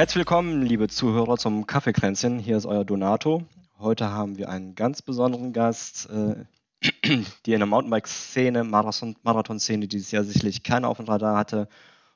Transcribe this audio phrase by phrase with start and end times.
[0.00, 2.38] Herzlich willkommen, liebe Zuhörer, zum Kaffeekränzchen.
[2.38, 3.42] Hier ist euer Donato.
[3.78, 6.36] Heute haben wir einen ganz besonderen Gast, äh,
[7.44, 11.68] die in der Mountainbike-Szene, Marathon-Szene dieses Jahr sicherlich keiner auf dem Radar hatte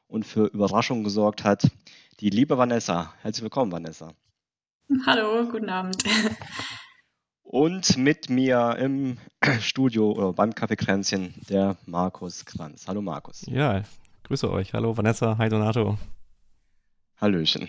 [0.09, 1.71] und für Überraschungen gesorgt hat.
[2.21, 3.13] Die liebe Vanessa.
[3.21, 4.14] Herzlich willkommen, Vanessa.
[5.05, 6.03] Hallo, guten Abend.
[7.43, 9.19] Und mit mir im
[9.61, 12.86] Studio oder beim Kaffeekränzchen der Markus Kranz.
[12.89, 13.44] Hallo Markus.
[13.46, 13.82] Ja,
[14.22, 14.72] grüße euch.
[14.72, 15.99] Hallo Vanessa, hi Donato.
[17.21, 17.68] Hallöchen.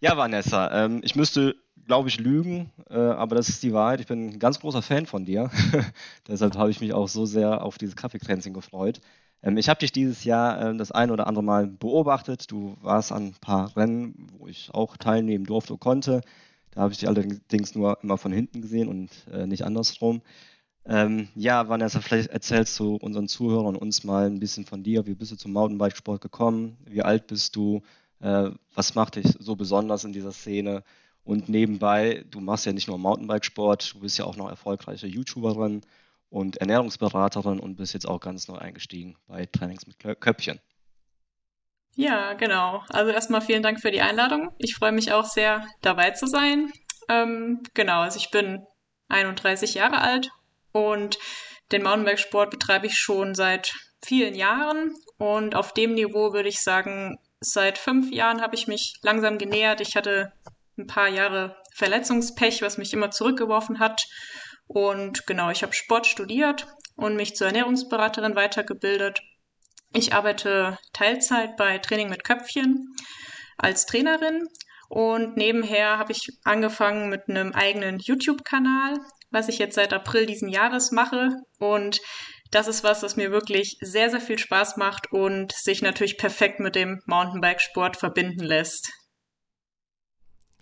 [0.00, 1.56] Ja, Vanessa, ähm, ich müsste,
[1.86, 4.00] glaube ich, lügen, äh, aber das ist die Wahrheit.
[4.00, 5.50] Ich bin ein ganz großer Fan von dir.
[6.28, 9.00] Deshalb habe ich mich auch so sehr auf dieses Kaffeekränzchen gefreut.
[9.42, 12.50] Ähm, ich habe dich dieses Jahr äh, das ein oder andere Mal beobachtet.
[12.50, 16.22] Du warst an ein paar Rennen, wo ich auch teilnehmen durfte und konnte.
[16.70, 20.22] Da habe ich dich allerdings nur immer von hinten gesehen und äh, nicht andersrum.
[20.86, 25.06] Ähm, ja, Vanessa, vielleicht erzählst du unseren Zuhörern und uns mal ein bisschen von dir.
[25.06, 26.78] Wie bist du zum Mountainbikesport gekommen?
[26.86, 27.82] Wie alt bist du?
[28.20, 30.82] Äh, was macht dich so besonders in dieser Szene?
[31.24, 35.82] Und nebenbei, du machst ja nicht nur Mountainbikesport, du bist ja auch noch erfolgreiche YouTuberin
[36.30, 40.60] und Ernährungsberaterin und bist jetzt auch ganz neu eingestiegen bei Trainings mit Köpfchen.
[41.96, 42.84] Ja, genau.
[42.88, 44.50] Also erstmal vielen Dank für die Einladung.
[44.58, 46.72] Ich freue mich auch sehr, dabei zu sein.
[47.08, 48.64] Ähm, genau, also ich bin
[49.08, 50.30] 31 Jahre alt
[50.72, 51.18] und
[51.72, 57.18] den Mountainbikesport betreibe ich schon seit vielen Jahren und auf dem Niveau würde ich sagen,
[57.40, 59.80] seit fünf Jahren habe ich mich langsam genähert.
[59.80, 60.32] Ich hatte
[60.78, 64.02] ein paar Jahre Verletzungspech, was mich immer zurückgeworfen hat.
[64.66, 66.66] Und genau, ich habe Sport studiert
[66.96, 69.20] und mich zur Ernährungsberaterin weitergebildet.
[69.92, 72.94] Ich arbeite Teilzeit bei Training mit Köpfchen
[73.58, 74.46] als Trainerin
[74.88, 78.98] und nebenher habe ich angefangen mit einem eigenen YouTube-Kanal,
[79.30, 81.30] was ich jetzt seit April diesen Jahres mache.
[81.58, 82.00] Und
[82.50, 86.60] das ist was, das mir wirklich sehr, sehr viel Spaß macht und sich natürlich perfekt
[86.60, 88.92] mit dem Mountainbike-Sport verbinden lässt.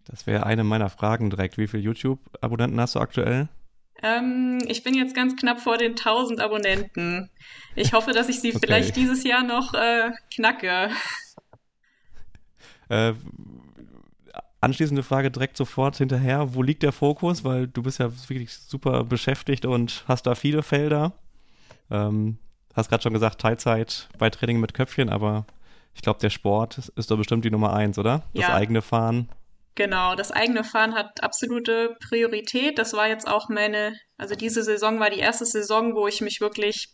[0.05, 1.59] Das wäre eine meiner Fragen direkt.
[1.59, 3.49] Wie viele YouTube-Abonnenten hast du aktuell?
[4.03, 7.31] Ähm, ich bin jetzt ganz knapp vor den 1000 Abonnenten.
[7.75, 8.61] Ich hoffe, dass ich sie okay.
[8.63, 10.91] vielleicht dieses Jahr noch äh, knacke.
[12.91, 13.13] Äh,
[14.63, 16.55] anschließende Frage direkt sofort hinterher.
[16.55, 17.45] Wo liegt der Fokus?
[17.45, 21.13] Weil du bist ja wirklich super beschäftigt und hast da viele Felder.
[21.91, 22.39] Ähm,
[22.75, 25.47] hast gerade schon gesagt, Teilzeit bei Training mit Köpfchen, aber
[25.95, 28.23] ich glaube, der Sport ist doch bestimmt die Nummer eins, oder?
[28.35, 28.55] Das ja.
[28.55, 29.29] eigene Fahren.
[29.75, 32.79] Genau, das eigene Fahren hat absolute Priorität.
[32.79, 36.41] Das war jetzt auch meine, also diese Saison war die erste Saison, wo ich mich
[36.41, 36.89] wirklich,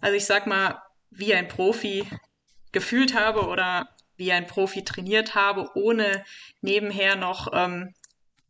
[0.00, 0.80] also ich sag mal,
[1.10, 2.08] wie ein Profi
[2.72, 6.24] gefühlt habe oder wie ein Profi trainiert habe, ohne
[6.60, 7.92] nebenher noch ähm,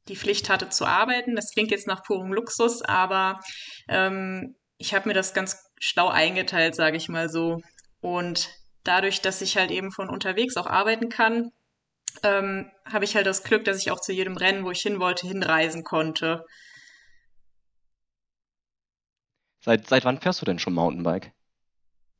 [0.09, 1.35] die Pflicht hatte zu arbeiten.
[1.35, 3.41] Das klingt jetzt nach purem Luxus, aber
[3.89, 7.61] ähm, ich habe mir das ganz schlau eingeteilt, sage ich mal so.
[8.01, 8.49] Und
[8.85, 11.51] dadurch, dass ich halt eben von unterwegs auch arbeiten kann,
[12.23, 14.99] ähm, habe ich halt das Glück, dass ich auch zu jedem Rennen, wo ich hin
[14.99, 16.47] wollte, hinreisen konnte.
[19.63, 21.33] Seit, seit wann fährst du denn schon Mountainbike?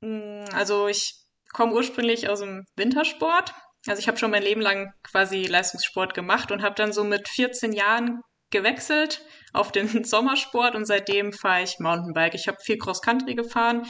[0.01, 1.15] Mm, also ich
[1.53, 3.55] komme ursprünglich aus dem Wintersport.
[3.87, 7.29] Also ich habe schon mein Leben lang quasi Leistungssport gemacht und habe dann so mit
[7.29, 8.21] 14 Jahren
[8.55, 9.21] gewechselt
[9.53, 12.35] auf den Sommersport und seitdem fahre ich Mountainbike.
[12.35, 13.87] Ich habe viel Cross-Country gefahren.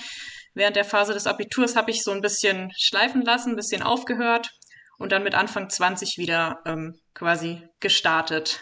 [0.55, 4.51] Während der Phase des Abiturs habe ich so ein bisschen schleifen lassen, ein bisschen aufgehört
[4.99, 8.61] und dann mit Anfang 20 wieder ähm, quasi gestartet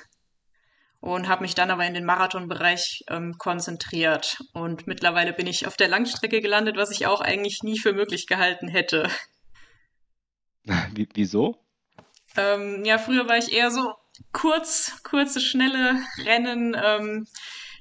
[1.01, 4.39] und habe mich dann aber in den Marathonbereich ähm, konzentriert.
[4.55, 8.27] Und mittlerweile bin ich auf der Langstrecke gelandet, was ich auch eigentlich nie für möglich
[8.27, 9.11] gehalten hätte.
[10.95, 11.57] Wie, wieso?
[12.37, 13.93] Ähm, ja, früher war ich eher so
[14.33, 17.27] kurz, kurze, schnelle Rennen, ähm,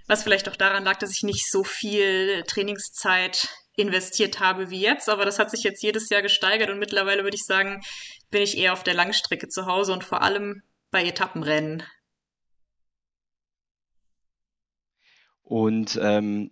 [0.08, 5.10] was vielleicht auch daran lag, dass ich nicht so viel Trainingszeit investiert habe wie jetzt,
[5.10, 7.82] aber das hat sich jetzt jedes Jahr gesteigert und mittlerweile würde ich sagen,
[8.30, 10.62] bin ich eher auf der Langstrecke zu Hause und vor allem
[10.92, 11.84] bei Etappenrennen.
[15.44, 16.52] Und ähm,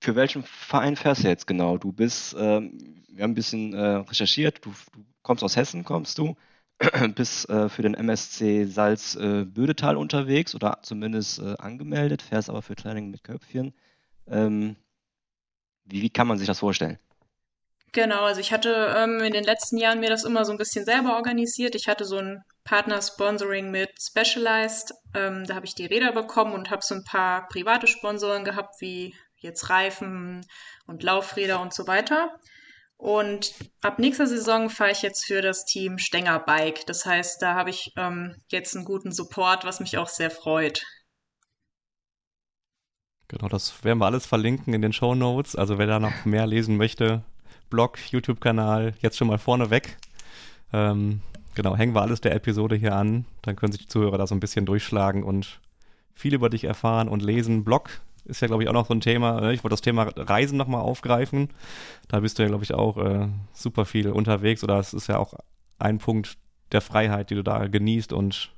[0.00, 1.76] für welchen Verein fährst du jetzt genau?
[1.76, 6.18] Du bist, ähm, wir haben ein bisschen äh, recherchiert, du, du, kommst aus Hessen, kommst
[6.18, 6.36] du,
[7.14, 12.76] bist äh, für den MSC Salz-Bödetal äh, unterwegs oder zumindest äh, angemeldet, fährst aber für
[12.76, 13.74] Training mit Köpfchen.
[14.28, 14.76] Ähm,
[15.84, 16.98] wie, wie kann man sich das vorstellen?
[17.92, 20.84] Genau, also ich hatte ähm, in den letzten Jahren mir das immer so ein bisschen
[20.84, 21.74] selber organisiert.
[21.74, 24.92] Ich hatte so ein Partner-Sponsoring mit Specialized.
[25.14, 28.80] Ähm, da habe ich die Räder bekommen und habe so ein paar private Sponsoren gehabt,
[28.80, 30.44] wie jetzt Reifen
[30.86, 32.38] und Laufräder und so weiter.
[32.98, 36.84] Und ab nächster Saison fahre ich jetzt für das Team Stenger Bike.
[36.86, 40.84] Das heißt, da habe ich ähm, jetzt einen guten Support, was mich auch sehr freut.
[43.28, 45.54] Genau, das werden wir alles verlinken in den Show Notes.
[45.54, 47.22] Also wer da noch mehr lesen möchte,
[47.70, 49.96] Blog, YouTube-Kanal, jetzt schon mal vorne weg.
[50.72, 51.20] Ähm,
[51.54, 53.26] genau, hängen wir alles der Episode hier an.
[53.42, 55.60] Dann können sich die Zuhörer da so ein bisschen durchschlagen und
[56.14, 57.62] viel über dich erfahren und lesen.
[57.62, 57.90] Blog
[58.28, 59.40] ist ja, glaube ich, auch noch so ein Thema.
[59.40, 59.52] Ne?
[59.52, 61.48] Ich wollte das Thema Reisen nochmal aufgreifen.
[62.08, 65.18] Da bist du ja, glaube ich, auch äh, super viel unterwegs oder es ist ja
[65.18, 65.34] auch
[65.78, 66.36] ein Punkt
[66.72, 68.52] der Freiheit, die du da genießt und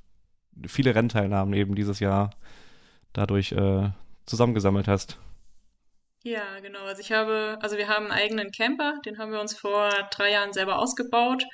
[0.66, 2.30] viele Rennteilnahmen eben dieses Jahr
[3.12, 3.90] dadurch äh,
[4.26, 5.18] zusammengesammelt hast.
[6.22, 6.80] Ja, genau.
[6.84, 10.32] Also ich habe, also wir haben einen eigenen Camper, den haben wir uns vor drei
[10.32, 11.44] Jahren selber ausgebaut.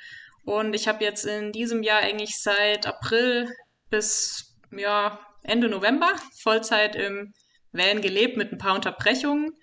[0.43, 3.49] Und ich habe jetzt in diesem Jahr eigentlich seit April
[3.89, 7.33] bis ja, Ende November Vollzeit im
[7.77, 9.53] Van gelebt mit ein paar Unterbrechungen,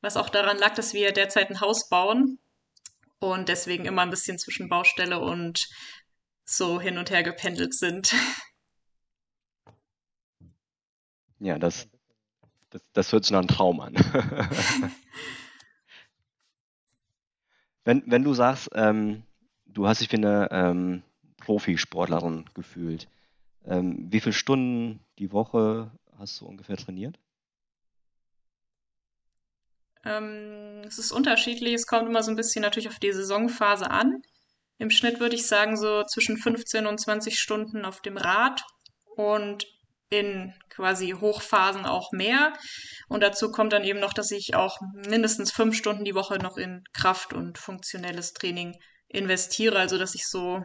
[0.00, 2.38] was auch daran lag, dass wir derzeit ein Haus bauen
[3.18, 5.68] und deswegen immer ein bisschen zwischen Baustelle und
[6.44, 8.14] so hin und her gependelt sind.
[11.38, 11.88] Ja, das,
[12.70, 13.94] das, das hört sich nach einem Traum an.
[17.84, 19.24] wenn, wenn du sagst, ähm,
[19.66, 21.02] du hast dich wie eine ähm,
[21.38, 23.08] Profisportlerin gefühlt,
[23.66, 27.18] ähm, wie viele Stunden die Woche hast du ungefähr trainiert?
[30.06, 34.22] Ähm, es ist unterschiedlich, es kommt immer so ein bisschen natürlich auf die Saisonphase an.
[34.78, 38.62] Im Schnitt würde ich sagen so zwischen 15 und 20 Stunden auf dem Rad
[39.16, 39.66] und
[40.10, 42.52] in quasi Hochphasen auch mehr.
[43.08, 46.56] Und dazu kommt dann eben noch, dass ich auch mindestens fünf Stunden die Woche noch
[46.56, 48.76] in Kraft und funktionelles Training
[49.08, 49.78] investiere.
[49.78, 50.62] Also dass ich so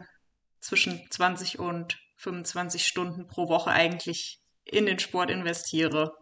[0.60, 6.12] zwischen 20 und 25 Stunden pro Woche eigentlich in den Sport investiere.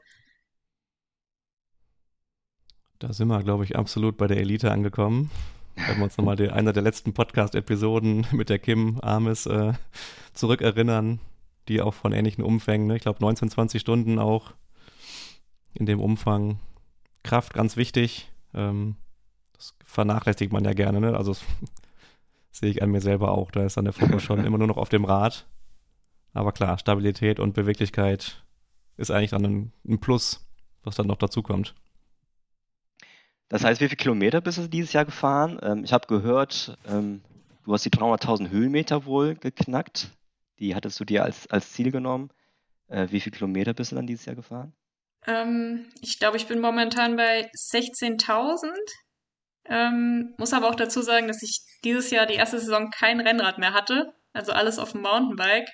[3.00, 5.30] Da sind wir, glaube ich, absolut bei der Elite angekommen.
[5.74, 9.72] Wenn wir uns nochmal einer der letzten Podcast-Episoden mit der Kim Amis äh,
[10.34, 11.18] zurückerinnern,
[11.68, 12.96] die auch von ähnlichen Umfängen, ne?
[12.96, 14.52] ich glaube 19, 20 Stunden auch
[15.72, 16.60] in dem Umfang.
[17.22, 18.30] Kraft ganz wichtig.
[18.52, 18.96] Ähm,
[19.54, 21.16] das vernachlässigt man ja gerne, ne?
[21.16, 21.34] Also
[22.50, 23.50] sehe ich an mir selber auch.
[23.50, 25.46] Da ist dann der Fokus schon immer nur noch auf dem Rad.
[26.34, 28.44] Aber klar, Stabilität und Beweglichkeit
[28.98, 30.46] ist eigentlich dann ein, ein Plus,
[30.82, 31.74] was dann noch dazu kommt.
[33.50, 35.58] Das heißt, wie viele Kilometer bist du dieses Jahr gefahren?
[35.62, 37.20] Ähm, ich habe gehört, ähm,
[37.64, 40.08] du hast die 300.000 Höhenmeter wohl geknackt.
[40.60, 42.30] Die hattest du dir als, als Ziel genommen.
[42.86, 44.72] Äh, wie viele Kilometer bist du dann dieses Jahr gefahren?
[45.26, 48.70] Ähm, ich glaube, ich bin momentan bei 16.000.
[49.64, 53.58] Ähm, muss aber auch dazu sagen, dass ich dieses Jahr die erste Saison kein Rennrad
[53.58, 54.14] mehr hatte.
[54.32, 55.68] Also alles auf dem Mountainbike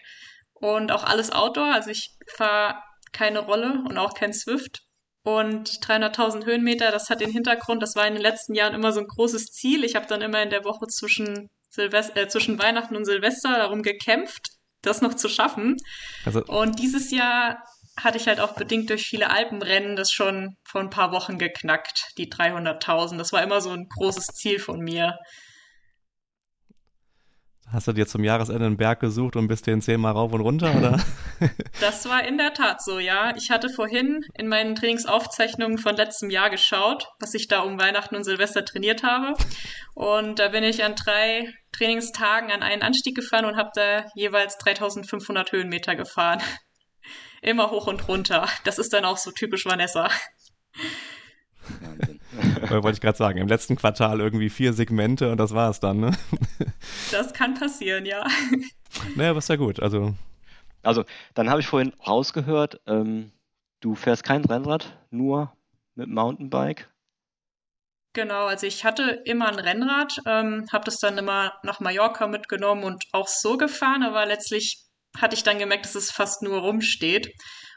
[0.55, 1.75] und auch alles Outdoor.
[1.75, 2.83] Also ich fahre
[3.13, 4.86] keine Rolle und auch kein Swift.
[5.27, 9.01] Und 300.000 Höhenmeter, das hat den Hintergrund, das war in den letzten Jahren immer so
[9.01, 9.83] ein großes Ziel.
[9.83, 13.83] Ich habe dann immer in der Woche zwischen, Silvester, äh, zwischen Weihnachten und Silvester darum
[13.83, 14.51] gekämpft,
[14.83, 15.79] das noch zu schaffen.
[16.25, 17.59] Also, und dieses Jahr
[17.99, 22.05] hatte ich halt auch bedingt durch viele Alpenrennen das schon vor ein paar Wochen geknackt,
[22.19, 23.19] die 300.000.
[23.19, 25.19] Das war immer so ein großes Ziel von mir.
[27.73, 30.73] Hast du dir zum Jahresende einen Berg gesucht und bist den zehnmal rauf und runter,
[30.77, 31.01] oder?
[31.81, 33.35] Das war in der Tat so, ja.
[33.37, 38.17] Ich hatte vorhin in meinen Trainingsaufzeichnungen von letztem Jahr geschaut, was ich da um Weihnachten
[38.17, 39.35] und Silvester trainiert habe.
[39.95, 44.57] Und da bin ich an drei Trainingstagen an einen Anstieg gefahren und habe da jeweils
[44.59, 46.41] 3500 Höhenmeter gefahren.
[47.43, 48.49] Immer hoch und runter.
[48.65, 50.09] Das ist dann auch so typisch Vanessa.
[51.81, 52.16] Wahnsinn.
[52.69, 56.01] Wollte ich gerade sagen, im letzten Quartal irgendwie vier Segmente und das war es dann,
[56.01, 56.11] ne?
[57.11, 58.27] Das kann passieren, ja.
[59.15, 59.81] Naja, aber ist ja gut.
[59.81, 60.15] Also,
[60.83, 63.33] also dann habe ich vorhin rausgehört, ähm,
[63.81, 65.53] du fährst kein Rennrad, nur
[65.95, 66.89] mit Mountainbike.
[68.13, 72.83] Genau, also ich hatte immer ein Rennrad, ähm, habe das dann immer nach Mallorca mitgenommen
[72.83, 74.87] und auch so gefahren, aber letztlich
[75.19, 77.31] hatte ich dann gemerkt, dass es fast nur rumsteht.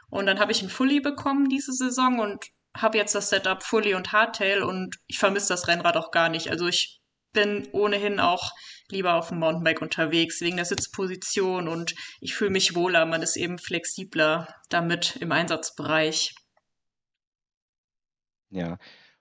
[0.10, 2.46] Und dann habe ich einen Fully bekommen diese Saison und
[2.76, 6.50] habe jetzt das Setup Fully und Hardtail und ich vermisse das Rennrad auch gar nicht.
[6.50, 7.02] Also ich
[7.34, 8.52] bin ohnehin auch
[8.90, 13.38] lieber auf dem Mountainbike unterwegs, wegen der Sitzposition und ich fühle mich wohler, man ist
[13.38, 16.34] eben flexibler damit im Einsatzbereich.
[18.50, 18.78] Ja,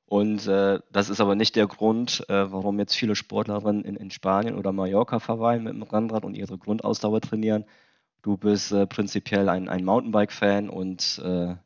[0.06, 4.10] und äh, das ist aber nicht der Grund, äh, warum jetzt viele Sportlerinnen in, in,
[4.10, 7.66] Spanien oder Mallorca verweilen mit dem Rennrad und ihre Grundausdauer trainieren.
[8.22, 11.56] Du bist äh, prinzipiell ein, ein Mountainbike-Fan und äh,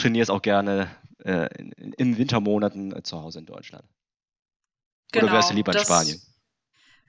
[0.00, 0.90] trainierst auch gerne
[1.24, 3.84] äh, in, in Wintermonaten äh, zu Hause in Deutschland.
[5.12, 6.20] Genau, Oder wärst du lieber in Spanien?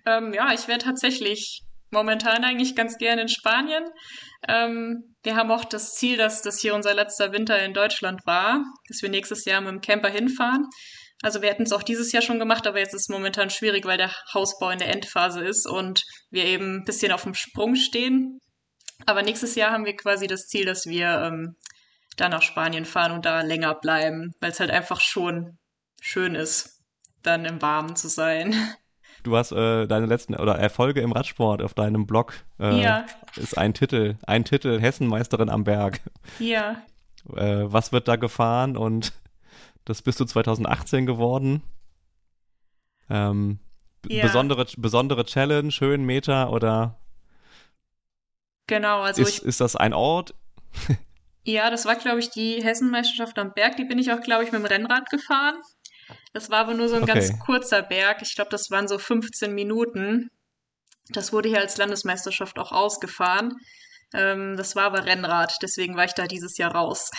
[0.06, 3.84] Ähm, ja, ich wäre tatsächlich momentan eigentlich ganz gerne in Spanien.
[4.48, 8.64] Ähm, wir haben auch das Ziel, dass das hier unser letzter Winter in Deutschland war,
[8.88, 10.68] dass wir nächstes Jahr mit dem Camper hinfahren.
[11.22, 13.86] Also wir hätten es auch dieses Jahr schon gemacht, aber jetzt ist es momentan schwierig,
[13.86, 17.76] weil der Hausbau in der Endphase ist und wir eben ein bisschen auf dem Sprung
[17.76, 18.40] stehen.
[19.06, 21.56] Aber nächstes Jahr haben wir quasi das Ziel, dass wir ähm,
[22.18, 25.58] da nach Spanien fahren und da länger bleiben, weil es halt einfach schon
[26.02, 26.82] schön ist,
[27.24, 28.54] dann im Warmen zu sein.
[29.24, 32.34] du hast äh, deine letzten oder Erfolge im Radsport auf deinem Blog.
[32.60, 33.06] Äh, ja.
[33.36, 36.02] Ist ein Titel, ein Titel Hessenmeisterin am Berg.
[36.40, 36.82] Ja.
[37.36, 39.14] Äh, was wird da gefahren und
[39.86, 41.62] das bist du 2018 geworden?
[43.10, 43.60] Ähm,
[44.08, 44.24] ja.
[44.24, 46.98] besondere, besondere Challenge, Höhenmeter oder?
[48.68, 50.34] Genau, also ist, ist das ein Ort?
[51.44, 53.78] ja, das war, glaube ich, die Hessenmeisterschaft am Berg.
[53.78, 55.56] Die bin ich auch, glaube ich, mit dem Rennrad gefahren.
[56.34, 57.14] Das war aber nur so ein okay.
[57.14, 58.22] ganz kurzer Berg.
[58.22, 60.30] Ich glaube, das waren so 15 Minuten.
[61.10, 63.54] Das wurde hier als Landesmeisterschaft auch ausgefahren.
[64.14, 67.12] Ähm, das war aber Rennrad, deswegen war ich da dieses Jahr raus.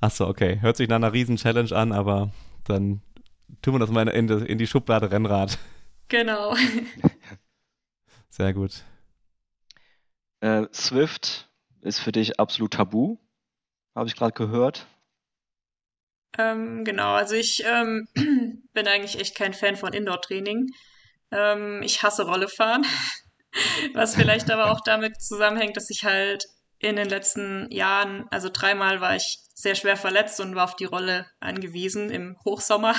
[0.00, 0.58] Achso, okay.
[0.60, 2.32] Hört sich nach einer Riesen-Challenge an, aber
[2.64, 3.02] dann
[3.62, 5.58] tun wir das mal in, in die Schublade Rennrad.
[6.08, 6.54] Genau.
[8.30, 8.82] Sehr gut.
[10.40, 11.49] Äh, Swift
[11.82, 13.18] ist für dich absolut tabu,
[13.94, 14.86] habe ich gerade gehört.
[16.38, 18.08] Ähm, genau, also ich ähm,
[18.72, 20.68] bin eigentlich echt kein Fan von Indoor-Training.
[21.32, 22.86] Ähm, ich hasse Rollefahren,
[23.94, 26.46] was vielleicht aber auch damit zusammenhängt, dass ich halt
[26.78, 30.86] in den letzten Jahren, also dreimal war ich sehr schwer verletzt und war auf die
[30.86, 32.94] Rolle angewiesen im Hochsommer.
[32.94, 32.98] Mhm.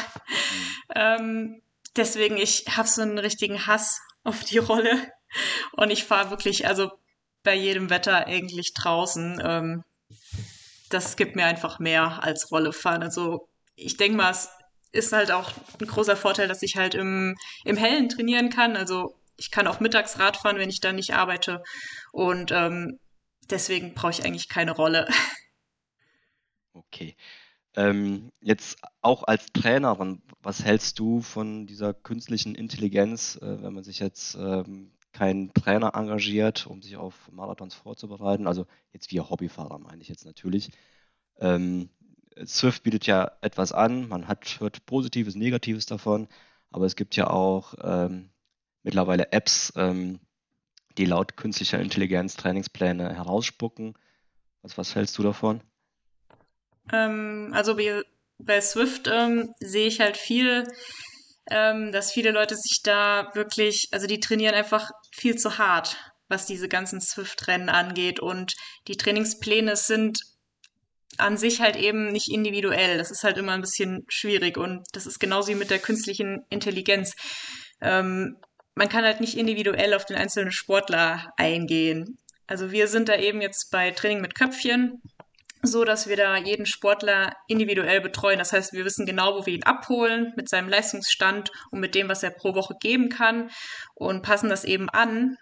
[0.95, 1.61] ähm,
[1.95, 5.11] deswegen, ich habe so einen richtigen Hass auf die Rolle
[5.73, 6.91] und ich fahre wirklich, also
[7.43, 9.41] bei jedem Wetter eigentlich draußen.
[9.43, 9.83] Ähm,
[10.89, 13.03] das gibt mir einfach mehr als Rolle fahren.
[13.03, 14.49] Also ich denke mal, es
[14.91, 18.75] ist halt auch ein großer Vorteil, dass ich halt im, im Hellen trainieren kann.
[18.75, 21.63] Also ich kann auch mittags Rad fahren, wenn ich da nicht arbeite.
[22.11, 22.99] Und ähm,
[23.49, 25.07] deswegen brauche ich eigentlich keine Rolle.
[26.73, 27.17] Okay.
[27.75, 33.83] Ähm, jetzt auch als Trainerin, was hältst du von dieser künstlichen Intelligenz, äh, wenn man
[33.83, 38.47] sich jetzt ähm, keinen Trainer engagiert, um sich auf Marathons vorzubereiten?
[38.47, 40.71] Also jetzt wir Hobbyfahrer meine ich jetzt natürlich.
[41.39, 41.89] Ähm,
[42.45, 46.27] Swift bietet ja etwas an, man hat, hört Positives, Negatives davon,
[46.71, 48.29] aber es gibt ja auch ähm,
[48.83, 50.19] mittlerweile Apps, ähm,
[50.97, 53.95] die laut künstlicher Intelligenz Trainingspläne herausspucken.
[54.61, 55.61] Was, was hältst du davon?
[56.91, 58.03] Ähm, also bei,
[58.37, 60.67] bei Swift ähm, sehe ich halt viel,
[61.51, 65.97] ähm, dass viele Leute sich da wirklich, also die trainieren einfach viel zu hart,
[66.29, 68.19] was diese ganzen Swift-Rennen angeht.
[68.19, 68.55] Und
[68.87, 70.19] die Trainingspläne sind
[71.17, 72.97] an sich halt eben nicht individuell.
[72.97, 76.45] Das ist halt immer ein bisschen schwierig und das ist genauso wie mit der künstlichen
[76.49, 77.15] Intelligenz.
[77.81, 78.37] Ähm,
[78.73, 82.17] man kann halt nicht individuell auf den einzelnen Sportler eingehen.
[82.47, 85.01] Also wir sind da eben jetzt bei Training mit Köpfchen
[85.63, 88.39] so, dass wir da jeden Sportler individuell betreuen.
[88.39, 92.09] Das heißt, wir wissen genau, wo wir ihn abholen mit seinem Leistungsstand und mit dem,
[92.09, 93.51] was er pro Woche geben kann
[93.93, 95.37] und passen das eben an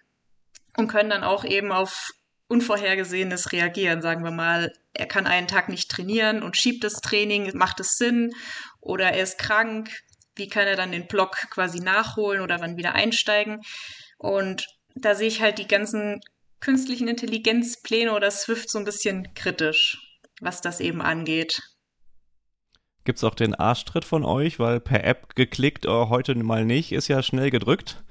[0.78, 2.10] und können dann auch eben auf
[2.48, 4.02] Unvorhergesehenes reagieren.
[4.02, 7.96] Sagen wir mal, er kann einen Tag nicht trainieren und schiebt das Training, macht es
[7.96, 8.34] Sinn
[8.82, 9.90] oder er ist krank.
[10.36, 13.62] Wie kann er dann den Block quasi nachholen oder wann wieder einsteigen?
[14.18, 16.20] Und da sehe ich halt die ganzen
[16.60, 20.09] künstlichen Intelligenzpläne oder Swift so ein bisschen kritisch
[20.42, 21.60] was das eben angeht.
[23.06, 26.92] Gibt es auch den Arschtritt von euch, weil per App geklickt, oh, heute mal nicht,
[26.92, 28.04] ist ja schnell gedrückt?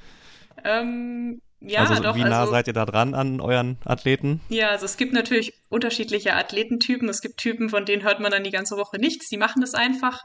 [0.64, 2.14] Ähm, ja, also doch.
[2.14, 4.40] Wie nah also, seid ihr da dran an euren Athleten?
[4.48, 7.08] Ja, also es gibt natürlich unterschiedliche Athletentypen.
[7.08, 9.74] Es gibt Typen, von denen hört man dann die ganze Woche nichts, die machen das
[9.74, 10.20] einfach.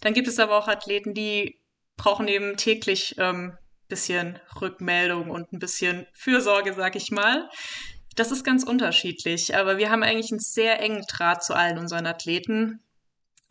[0.00, 1.60] Dann gibt es aber auch Athleten, die
[1.96, 3.56] brauchen eben täglich ähm,
[3.88, 7.48] bisschen Rückmeldung und ein bisschen Fürsorge, sag ich mal.
[8.14, 12.06] Das ist ganz unterschiedlich, aber wir haben eigentlich einen sehr engen Draht zu allen unseren
[12.06, 12.80] Athleten,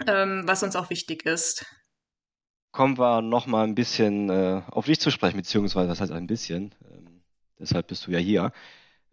[0.08, 1.65] ähm, was uns auch wichtig ist.
[2.72, 6.74] Kommen wir nochmal ein bisschen äh, auf dich zu sprechen, beziehungsweise das heißt ein bisschen,
[6.89, 7.22] ähm,
[7.60, 8.51] deshalb bist du ja hier.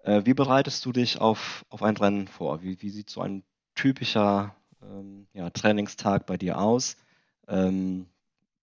[0.04, 2.62] Äh, wie bereitest du dich auf, auf ein Rennen vor?
[2.62, 3.42] Wie, wie sieht so ein
[3.74, 6.96] typischer ähm, ja, Trainingstag bei dir aus?
[7.48, 8.06] Ähm,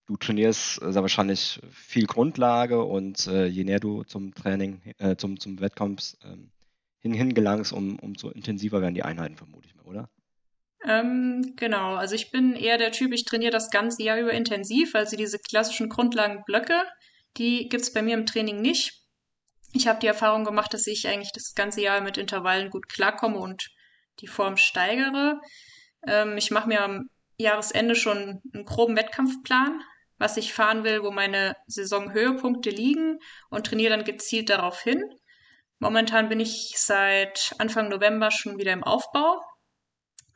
[0.06, 5.40] du trainierst sehr wahrscheinlich viel Grundlage und äh, je näher du zum Training, äh, zum,
[5.40, 6.50] zum Wettkampf ähm,
[7.12, 10.10] hin, hingelangst, um, umso intensiver werden die Einheiten, vermute ich mal, oder?
[10.86, 14.96] Ähm, genau, also ich bin eher der Typ, ich trainiere das ganze Jahr über intensiv,
[14.96, 16.84] also diese klassischen Grundlagenblöcke,
[17.38, 19.02] die gibt es bei mir im Training nicht.
[19.74, 23.38] Ich habe die Erfahrung gemacht, dass ich eigentlich das ganze Jahr mit Intervallen gut klarkomme
[23.38, 23.70] und
[24.20, 25.40] die Form steigere.
[26.08, 29.82] Ähm, ich mache mir am Jahresende schon einen groben Wettkampfplan,
[30.18, 35.04] was ich fahren will, wo meine Saisonhöhepunkte liegen und trainiere dann gezielt darauf hin.
[35.80, 39.42] Momentan bin ich seit Anfang November schon wieder im Aufbau.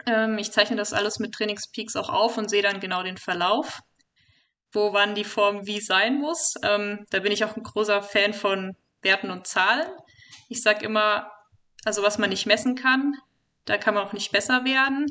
[0.06, 3.80] Ähm, ich zeichne das alles mit Trainingspeaks auch auf und sehe dann genau den Verlauf,
[4.72, 6.56] wo wann die Form wie sein muss.
[6.64, 9.90] Ähm, da bin ich auch ein großer Fan von Werten und Zahlen.
[10.50, 11.32] Ich sage immer,
[11.86, 13.16] also was man nicht messen kann,
[13.66, 15.08] da kann man auch nicht besser werden.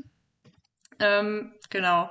[1.00, 2.10] Ähm, genau.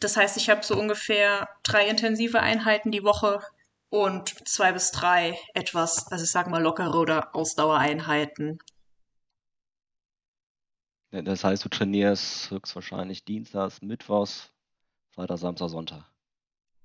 [0.00, 3.40] Das heißt, ich habe so ungefähr drei intensive Einheiten die Woche
[3.92, 8.58] und zwei bis drei etwas, also ich sag mal lockere oder Ausdauereinheiten.
[11.10, 14.50] Das heißt, du trainierst höchstwahrscheinlich Dienstags, Mittwochs,
[15.10, 16.04] Freitag, Samstag, Sonntag.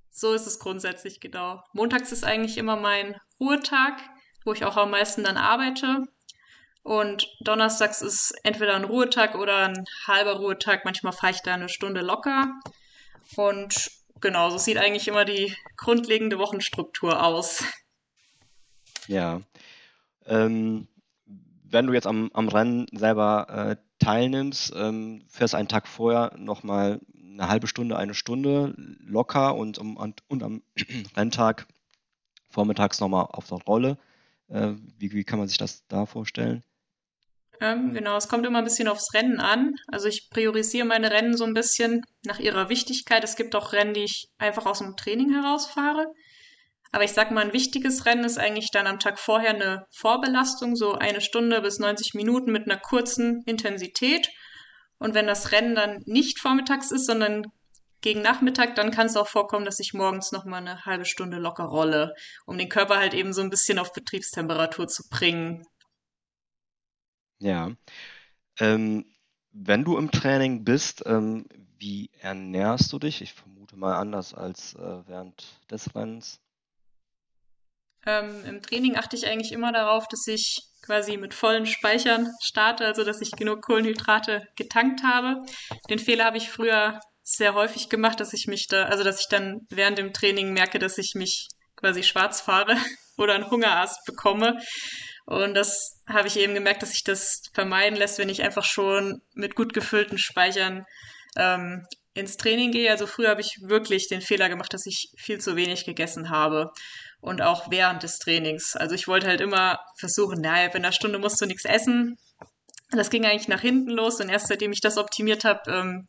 [0.09, 1.63] So ist es grundsätzlich, genau.
[1.71, 4.01] Montags ist eigentlich immer mein Ruhetag,
[4.43, 6.03] wo ich auch am meisten dann arbeite.
[6.83, 10.83] Und donnerstags ist entweder ein Ruhetag oder ein halber Ruhetag.
[10.83, 12.51] Manchmal fahre ich da eine Stunde locker.
[13.37, 17.63] Und genau, so sieht eigentlich immer die grundlegende Wochenstruktur aus.
[19.07, 19.41] Ja.
[20.25, 20.87] Ähm,
[21.69, 26.99] wenn du jetzt am, am Rennen selber äh, teilnimmst, ähm, fährst einen Tag vorher nochmal
[27.13, 30.61] eine halbe Stunde, eine Stunde locker und, um, und, und am
[31.15, 31.67] Renntag
[32.49, 33.97] vormittags nochmal auf der Rolle.
[34.49, 36.63] Äh, wie, wie kann man sich das da vorstellen?
[37.59, 39.73] Ähm, genau, es kommt immer ein bisschen aufs Rennen an.
[39.87, 43.23] Also ich priorisiere meine Rennen so ein bisschen nach ihrer Wichtigkeit.
[43.23, 46.07] Es gibt auch Rennen, die ich einfach aus dem Training herausfahre.
[46.91, 50.75] Aber ich sag mal, ein wichtiges Rennen ist eigentlich dann am Tag vorher eine Vorbelastung,
[50.75, 54.29] so eine Stunde bis 90 Minuten mit einer kurzen Intensität.
[54.99, 57.43] Und wenn das Rennen dann nicht vormittags ist, sondern
[58.01, 61.37] gegen Nachmittag, dann kann es auch vorkommen, dass ich morgens noch mal eine halbe Stunde
[61.37, 62.13] locker rolle,
[62.45, 65.63] um den Körper halt eben so ein bisschen auf Betriebstemperatur zu bringen.
[67.39, 67.71] Ja.
[68.59, 69.05] Ähm,
[69.51, 71.45] wenn du im Training bist, ähm,
[71.79, 73.21] wie ernährst du dich?
[73.21, 76.39] Ich vermute mal anders als äh, während des Rennens.
[78.05, 82.85] Ähm, Im Training achte ich eigentlich immer darauf, dass ich quasi mit vollen Speichern starte,
[82.85, 85.43] also dass ich genug Kohlenhydrate getankt habe.
[85.89, 89.27] Den Fehler habe ich früher sehr häufig gemacht, dass ich mich da, also dass ich
[89.27, 92.77] dann während dem Training merke, dass ich mich quasi schwarz fahre
[93.17, 94.57] oder einen Hungerast bekomme.
[95.27, 99.21] Und das habe ich eben gemerkt, dass sich das vermeiden lässt, wenn ich einfach schon
[99.33, 100.85] mit gut gefüllten Speichern
[101.35, 102.89] ähm, ins Training gehe.
[102.89, 106.71] Also früher habe ich wirklich den Fehler gemacht, dass ich viel zu wenig gegessen habe.
[107.19, 108.77] Und auch während des Trainings.
[108.77, 112.17] Also ich wollte halt immer versuchen, naja, in einer Stunde musst du nichts essen.
[112.91, 116.07] Das ging eigentlich nach hinten los und erst seitdem ich das optimiert habe, ähm,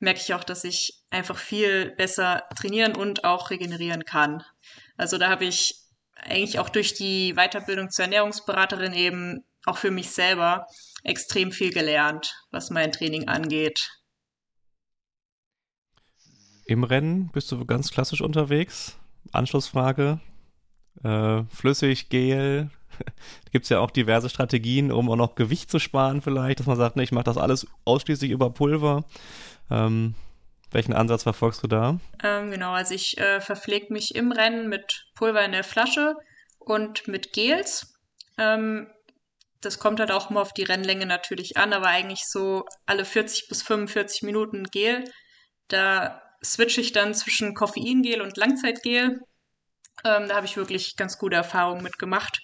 [0.00, 4.42] merke ich auch, dass ich einfach viel besser trainieren und auch regenerieren kann.
[4.96, 5.85] Also da habe ich
[6.16, 10.66] eigentlich auch durch die Weiterbildung zur Ernährungsberaterin eben auch für mich selber
[11.02, 13.90] extrem viel gelernt, was mein Training angeht.
[16.64, 18.98] Im Rennen bist du ganz klassisch unterwegs.
[19.32, 20.20] Anschlussfrage.
[21.02, 22.70] Äh, flüssig, Gel.
[23.52, 26.76] Gibt es ja auch diverse Strategien, um auch noch Gewicht zu sparen, vielleicht, dass man
[26.76, 29.04] sagt, ne, ich mache das alles ausschließlich über Pulver.
[29.70, 30.14] Ähm,
[30.70, 31.98] welchen Ansatz verfolgst du da?
[32.22, 36.16] Ähm, genau, also ich äh, verpflege mich im Rennen mit Pulver in der Flasche
[36.58, 37.94] und mit Gels.
[38.38, 38.90] Ähm,
[39.60, 43.48] das kommt halt auch immer auf die Rennlänge natürlich an, aber eigentlich so alle 40
[43.48, 45.04] bis 45 Minuten Gel.
[45.68, 49.20] Da switche ich dann zwischen Koffeingel und Langzeitgel.
[50.04, 52.40] Ähm, da habe ich wirklich ganz gute Erfahrungen mitgemacht.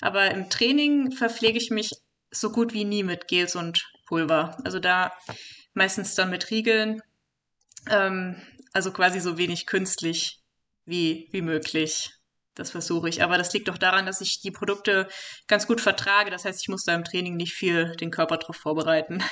[0.00, 1.90] Aber im Training verpflege ich mich
[2.30, 4.58] so gut wie nie mit Gels und Pulver.
[4.64, 5.12] Also da
[5.74, 7.00] meistens dann mit Riegeln
[7.88, 8.40] ähm,
[8.72, 10.40] also quasi so wenig künstlich
[10.84, 12.10] wie, wie möglich.
[12.54, 13.22] Das versuche ich.
[13.22, 15.08] Aber das liegt doch daran, dass ich die Produkte
[15.46, 16.30] ganz gut vertrage.
[16.30, 19.22] Das heißt, ich muss da im Training nicht viel den Körper darauf vorbereiten.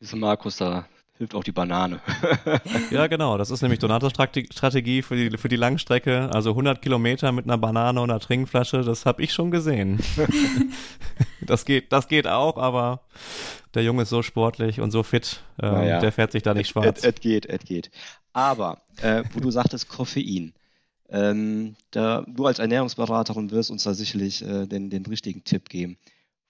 [0.00, 2.00] Diese Markus, da hilft auch die Banane.
[2.90, 3.38] ja, genau.
[3.38, 6.30] Das ist nämlich Donatos Strategie für die, für die Langstrecke.
[6.32, 10.00] Also 100 Kilometer mit einer Banane und einer Trinkflasche, das habe ich schon gesehen.
[11.40, 13.02] das, geht, das geht auch, aber
[13.74, 16.00] der Junge ist so sportlich und so fit, äh, naja.
[16.00, 17.04] der fährt sich da nicht schwarz.
[17.04, 17.90] Es geht, es geht.
[18.32, 20.54] Aber, äh, wo du sagtest Koffein,
[21.08, 25.98] ähm, da, du als Ernährungsberaterin wirst uns da sicherlich äh, den, den richtigen Tipp geben.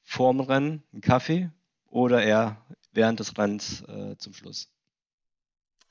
[0.04, 1.50] Vorm Rennen einen Kaffee
[1.90, 2.56] oder eher
[2.92, 4.68] während des Rennens äh, zum Schluss?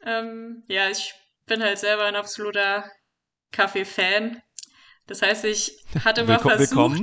[0.04, 1.14] Ähm, ja, ich
[1.46, 2.90] bin halt selber ein absoluter
[3.52, 4.42] Kaffee-Fan.
[5.08, 7.02] Das heißt, ich hatte mal versucht,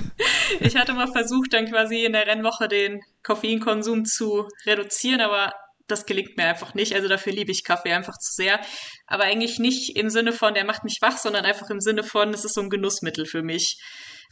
[0.60, 5.52] ich hatte mal versucht, dann quasi in der Rennwoche den Koffeinkonsum zu reduzieren, aber
[5.86, 6.94] das gelingt mir einfach nicht.
[6.94, 8.60] Also dafür liebe ich Kaffee einfach zu sehr.
[9.06, 12.32] Aber eigentlich nicht im Sinne von, der macht mich wach, sondern einfach im Sinne von,
[12.32, 13.78] es ist so ein Genussmittel für mich.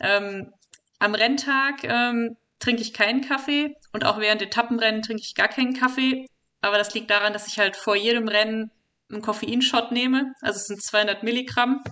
[0.00, 0.52] Ähm,
[0.98, 5.74] am Renntag ähm, trinke ich keinen Kaffee und auch während Etappenrennen trinke ich gar keinen
[5.74, 6.26] Kaffee.
[6.60, 8.70] Aber das liegt daran, dass ich halt vor jedem Rennen
[9.10, 10.34] einen Koffeinshot nehme.
[10.40, 11.82] Also es sind 200 Milligramm.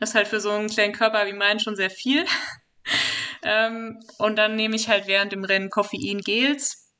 [0.00, 2.24] Das ist halt für so einen kleinen Körper wie meinen schon sehr viel.
[3.42, 6.92] ähm, und dann nehme ich halt während dem Rennen Koffeingels.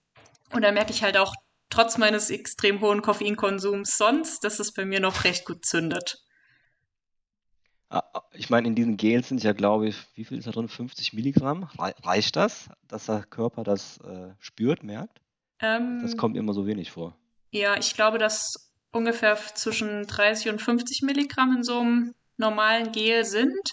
[0.52, 1.34] Und da merke ich halt auch
[1.70, 6.18] trotz meines extrem hohen Koffeinkonsums sonst, dass es bei mir noch recht gut zündet.
[7.88, 10.50] Ah, ah, ich meine, in diesen Gels sind ja, glaube ich, wie viel ist da
[10.50, 10.68] drin?
[10.68, 11.68] 50 Milligramm.
[11.78, 15.20] Reicht das, dass der Körper das äh, spürt, merkt?
[15.60, 17.16] Ähm, das kommt immer so wenig vor.
[17.50, 23.24] Ja, ich glaube, dass ungefähr zwischen 30 und 50 Milligramm in so einem normalen Gel
[23.24, 23.70] sind.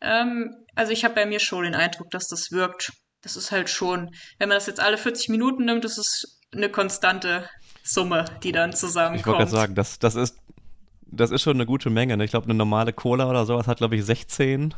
[0.00, 2.92] Ähm, also ich habe bei mir schon den Eindruck, dass das wirkt.
[3.22, 6.70] Das ist halt schon, wenn man das jetzt alle 40 Minuten nimmt, das ist eine
[6.70, 7.48] konstante
[7.82, 9.20] Summe, die dann zusammenkommt.
[9.20, 10.38] Ich wollte gerade sagen, das, das, ist,
[11.10, 12.16] das ist schon eine gute Menge.
[12.16, 12.24] Ne?
[12.24, 14.74] Ich glaube, eine normale Cola oder sowas hat, glaube ich, 16.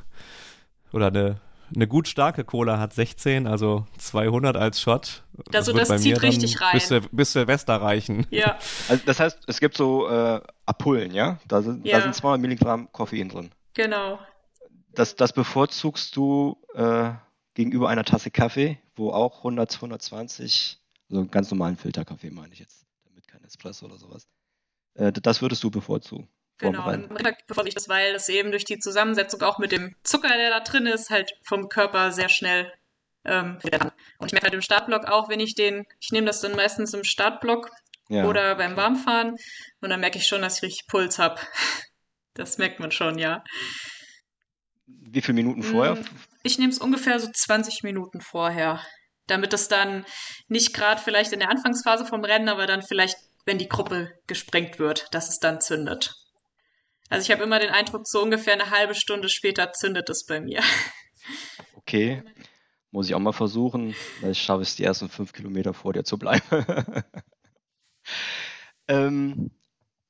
[0.92, 1.40] Oder eine,
[1.74, 5.22] eine gut starke Cola hat 16, also 200 als Shot.
[5.54, 6.72] Also das, das zieht richtig rein.
[6.72, 8.26] Bis, bis Silvester reichen.
[8.30, 8.58] Ja.
[8.88, 11.38] Also das heißt, es gibt so äh, Apullen, ja?
[11.46, 11.98] Da sind, ja.
[11.98, 13.50] da sind 200 Milligramm Koffein drin.
[13.74, 14.18] Genau.
[14.94, 17.12] Das, das bevorzugst du äh,
[17.54, 22.58] gegenüber einer Tasse Kaffee, wo auch 100, 120, also einen ganz normalen Filterkaffee meine ich
[22.58, 24.26] jetzt, damit kein Espresso oder sowas.
[25.00, 26.28] Äh, das würdest du bevorzugen.
[26.58, 29.96] Genau, im Mittag bevor ich das, weil das eben durch die Zusammensetzung auch mit dem
[30.04, 32.70] Zucker, der da drin ist, halt vom Körper sehr schnell
[33.24, 33.82] ähm, wird.
[34.18, 36.92] Und ich merke halt im Startblock auch, wenn ich den, ich nehme das dann meistens
[36.92, 37.70] im Startblock
[38.10, 38.26] ja.
[38.26, 39.36] oder beim Warmfahren
[39.80, 41.40] und dann merke ich schon, dass ich richtig Puls habe.
[42.34, 43.42] Das merkt man schon, ja.
[44.86, 45.96] Wie viele Minuten vorher?
[45.96, 46.04] Mm,
[46.44, 48.80] ich nehme es ungefähr so 20 Minuten vorher,
[49.26, 50.06] damit es dann
[50.46, 54.79] nicht gerade vielleicht in der Anfangsphase vom Rennen, aber dann vielleicht, wenn die Gruppe gesprengt
[54.79, 56.14] wird, dass es dann zündet.
[57.09, 60.40] Also ich habe immer den Eindruck, so ungefähr eine halbe Stunde später zündet es bei
[60.40, 60.62] mir.
[61.74, 62.22] Okay,
[62.92, 63.94] muss ich auch mal versuchen.
[64.18, 66.42] Vielleicht schaffe ich es die ersten fünf Kilometer vor dir zu bleiben.
[68.88, 69.50] ähm,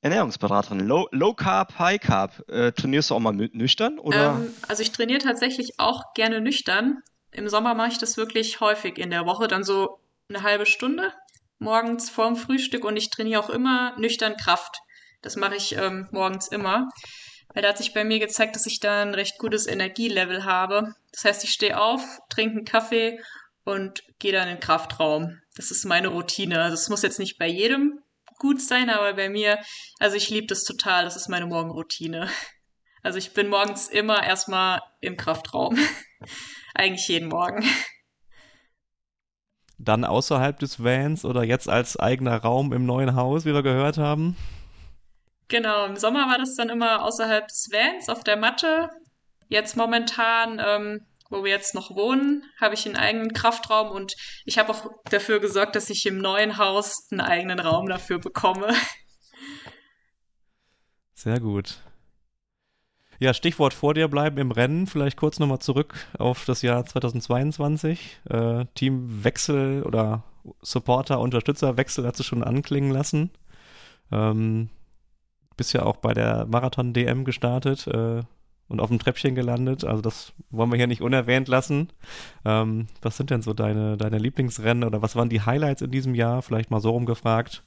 [0.03, 2.49] Ernährungsberaterin, Low, Low Carb, High Carb.
[2.49, 3.99] Äh, trainierst du auch mal nüchtern?
[3.99, 4.37] Oder?
[4.37, 7.03] Ähm, also ich trainiere tatsächlich auch gerne nüchtern.
[7.33, 11.13] Im Sommer mache ich das wirklich häufig in der Woche, dann so eine halbe Stunde
[11.61, 14.81] morgens vorm Frühstück und ich trainiere auch immer nüchtern Kraft.
[15.23, 16.89] Das mache ich ähm, morgens immer.
[17.53, 20.95] Weil da hat sich bei mir gezeigt, dass ich da ein recht gutes Energielevel habe.
[21.13, 23.21] Das heißt, ich stehe auf, trinke einen Kaffee
[23.65, 25.41] und gehe dann in den Kraftraum.
[25.57, 26.63] Das ist meine Routine.
[26.63, 28.01] Also es muss jetzt nicht bei jedem
[28.39, 29.59] gut sein, aber bei mir,
[29.99, 31.05] also ich liebe das total.
[31.05, 32.31] Das ist meine Morgenroutine.
[33.03, 35.79] Also ich bin morgens immer erstmal im Kraftraum.
[36.75, 37.65] Eigentlich jeden Morgen.
[39.83, 43.97] Dann außerhalb des Vans oder jetzt als eigener Raum im neuen Haus, wie wir gehört
[43.97, 44.37] haben?
[45.49, 48.91] Genau, im Sommer war das dann immer außerhalb des Vans auf der Matte.
[49.49, 54.15] Jetzt momentan, ähm, wo wir jetzt noch wohnen, habe ich einen eigenen Kraftraum und
[54.45, 58.75] ich habe auch dafür gesorgt, dass ich im neuen Haus einen eigenen Raum dafür bekomme.
[61.15, 61.81] Sehr gut.
[63.21, 64.87] Ja, Stichwort vor dir bleiben im Rennen.
[64.87, 68.19] Vielleicht kurz nochmal zurück auf das Jahr 2022.
[68.31, 70.23] Äh, Teamwechsel oder
[70.63, 73.29] Supporter, Unterstützerwechsel hat du schon anklingen lassen.
[74.11, 74.71] Ähm,
[75.55, 78.23] bist ja auch bei der Marathon-DM gestartet äh,
[78.69, 79.85] und auf dem Treppchen gelandet.
[79.85, 81.91] Also das wollen wir hier nicht unerwähnt lassen.
[82.47, 86.15] Ähm, was sind denn so deine, deine Lieblingsrennen oder was waren die Highlights in diesem
[86.15, 86.41] Jahr?
[86.41, 87.65] Vielleicht mal so rumgefragt.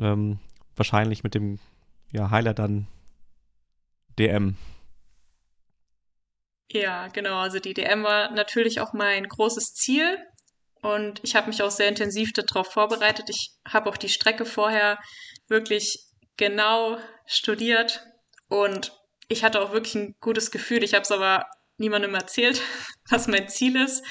[0.00, 0.40] Ähm,
[0.74, 1.60] wahrscheinlich mit dem
[2.10, 2.88] ja, Highlight dann
[4.18, 4.56] DM.
[6.70, 7.38] Ja, genau.
[7.38, 10.18] Also die DM war natürlich auch mein großes Ziel.
[10.82, 13.30] Und ich habe mich auch sehr intensiv darauf vorbereitet.
[13.30, 14.98] Ich habe auch die Strecke vorher
[15.48, 16.04] wirklich
[16.36, 18.04] genau studiert
[18.48, 18.92] und
[19.28, 20.82] ich hatte auch wirklich ein gutes Gefühl.
[20.82, 21.46] Ich habe es aber
[21.78, 22.60] niemandem erzählt,
[23.08, 24.04] was mein Ziel ist.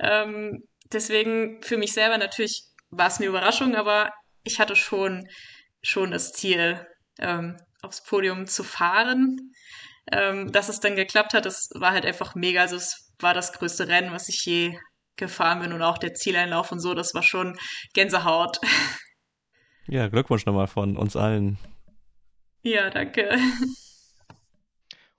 [0.00, 4.12] Ähm, deswegen für mich selber natürlich war es eine Überraschung, aber
[4.44, 5.28] ich hatte schon,
[5.82, 6.86] schon das Ziel,
[7.18, 9.52] ähm, aufs Podium zu fahren.
[10.10, 12.62] Ähm, dass es dann geklappt hat, das war halt einfach mega.
[12.62, 14.78] Also es war das größte Rennen, was ich je
[15.16, 17.58] gefahren bin und auch der Zieleinlauf und so, das war schon
[17.92, 18.58] Gänsehaut.
[19.90, 21.56] Ja, Glückwunsch nochmal von uns allen.
[22.60, 23.38] Ja, danke.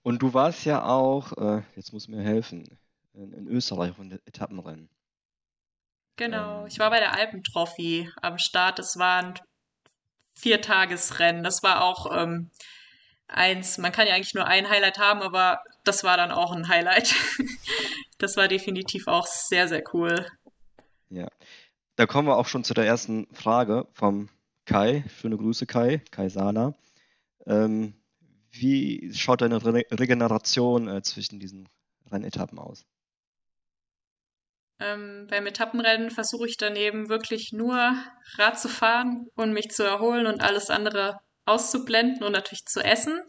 [0.04, 2.78] Und du warst ja auch, äh, jetzt muss mir helfen,
[3.14, 4.88] in, in Österreich auf einem Etappenrennen.
[6.18, 8.78] Genau, ähm, ich war bei der Alpentrophy am Start.
[8.78, 9.34] Das war ein
[10.40, 11.44] Viertagesrennen.
[11.44, 12.50] Das war auch ähm,
[13.28, 16.68] eins, man kann ja eigentlich nur ein Highlight haben, aber das war dann auch ein
[16.68, 17.16] Highlight.
[18.18, 20.26] das war definitiv auch sehr, sehr cool.
[21.10, 21.28] Ja,
[21.96, 24.30] da kommen wir auch schon zu der ersten Frage vom
[24.66, 25.04] Kai.
[25.20, 26.76] Schöne Grüße, Kai, Kai Sana.
[27.46, 27.94] Ähm,
[28.52, 31.70] wie schaut deine Re Regeneration äh, zwischen diesen
[32.12, 32.86] Rennetappen aus?
[34.80, 37.94] Ähm, beim Etappenrennen versuche ich daneben wirklich nur
[38.38, 43.22] Rad zu fahren und mich zu erholen und alles andere auszublenden und natürlich zu essen.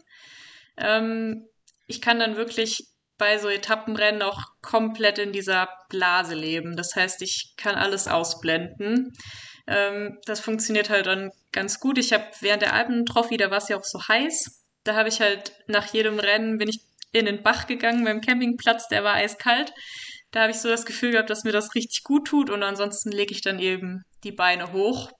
[0.77, 1.47] Ähm,
[1.87, 2.87] ich kann dann wirklich
[3.17, 6.75] bei so Etappenrennen auch komplett in dieser Blase leben.
[6.75, 9.13] Das heißt, ich kann alles ausblenden.
[9.67, 11.97] Ähm, das funktioniert halt dann ganz gut.
[11.97, 14.63] Ich habe während der Alpentrophy, da war es ja auch so heiß.
[14.83, 18.87] Da habe ich halt nach jedem Rennen bin ich in den Bach gegangen beim Campingplatz,
[18.87, 19.73] der war eiskalt.
[20.31, 23.11] Da habe ich so das Gefühl gehabt, dass mir das richtig gut tut und ansonsten
[23.11, 25.11] lege ich dann eben die Beine hoch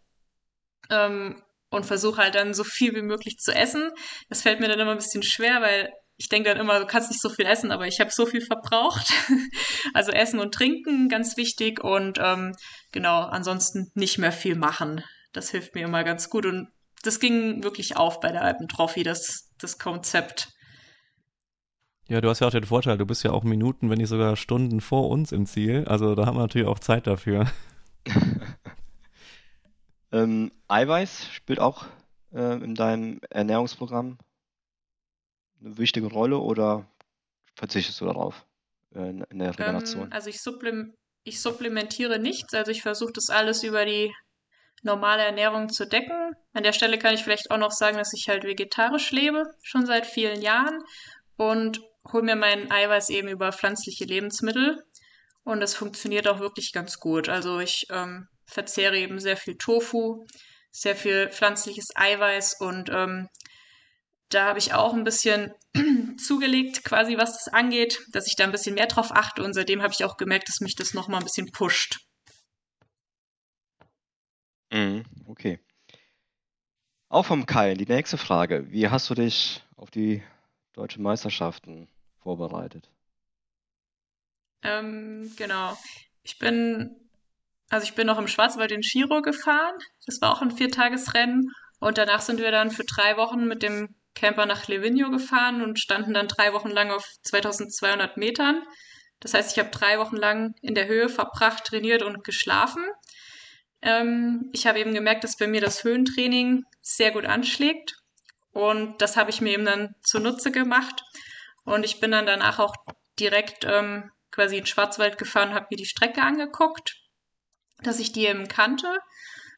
[0.89, 3.91] ähm, und versuche halt dann so viel wie möglich zu essen.
[4.29, 7.09] Das fällt mir dann immer ein bisschen schwer, weil ich denke dann immer, du kannst
[7.09, 9.11] nicht so viel essen, aber ich habe so viel verbraucht.
[9.95, 11.83] also Essen und Trinken, ganz wichtig.
[11.83, 12.55] Und ähm,
[12.91, 15.03] genau, ansonsten nicht mehr viel machen.
[15.33, 16.45] Das hilft mir immer ganz gut.
[16.45, 16.67] Und
[17.01, 20.49] das ging wirklich auf bei der Alpentrophy, das, das Konzept.
[22.11, 24.35] Ja, du hast ja auch den Vorteil, du bist ja auch Minuten, wenn nicht sogar
[24.35, 25.85] Stunden vor uns im Ziel.
[25.87, 27.49] Also da haben wir natürlich auch Zeit dafür.
[30.11, 31.85] ähm, Eiweiß spielt auch
[32.33, 34.17] äh, in deinem Ernährungsprogramm
[35.61, 36.85] eine wichtige Rolle oder
[37.55, 38.45] verzichtest du darauf
[38.93, 40.07] äh, in der Regeneration?
[40.07, 40.93] Ähm, also ich, supplim
[41.23, 44.13] ich supplementiere nichts, also ich versuche das alles über die
[44.81, 46.35] normale Ernährung zu decken.
[46.51, 49.85] An der Stelle kann ich vielleicht auch noch sagen, dass ich halt vegetarisch lebe, schon
[49.85, 50.77] seit vielen Jahren
[51.37, 51.79] und
[52.11, 54.83] hole mir mein Eiweiß eben über pflanzliche Lebensmittel.
[55.43, 57.29] Und das funktioniert auch wirklich ganz gut.
[57.29, 60.25] Also ich ähm, verzehre eben sehr viel Tofu,
[60.71, 63.27] sehr viel pflanzliches Eiweiß und ähm,
[64.29, 65.53] da habe ich auch ein bisschen
[66.17, 69.81] zugelegt, quasi was das angeht, dass ich da ein bisschen mehr drauf achte und seitdem
[69.81, 71.99] habe ich auch gemerkt, dass mich das nochmal ein bisschen pusht.
[74.71, 75.59] Mhm, okay.
[77.09, 78.71] Auch vom Kai, die nächste Frage.
[78.71, 80.23] Wie hast du dich auf die
[80.73, 81.87] deutschen Meisterschaften
[82.19, 82.89] vorbereitet?
[84.63, 85.77] Ähm, genau.
[86.23, 86.95] Ich bin,
[87.69, 89.75] also ich bin noch im Schwarzwald in Chiro gefahren.
[90.05, 91.51] Das war auch ein Viertagesrennen.
[91.79, 95.79] Und danach sind wir dann für drei Wochen mit dem Camper nach Livigno gefahren und
[95.79, 98.61] standen dann drei Wochen lang auf 2200 Metern.
[99.19, 102.83] Das heißt, ich habe drei Wochen lang in der Höhe verbracht, trainiert und geschlafen.
[103.81, 108.00] Ähm, ich habe eben gemerkt, dass bei mir das Höhentraining sehr gut anschlägt.
[108.51, 111.03] Und das habe ich mir eben dann zunutze gemacht.
[111.63, 112.75] Und ich bin dann danach auch
[113.19, 116.97] direkt ähm, quasi in Schwarzwald gefahren, habe mir die Strecke angeguckt,
[117.83, 118.99] dass ich die eben kannte.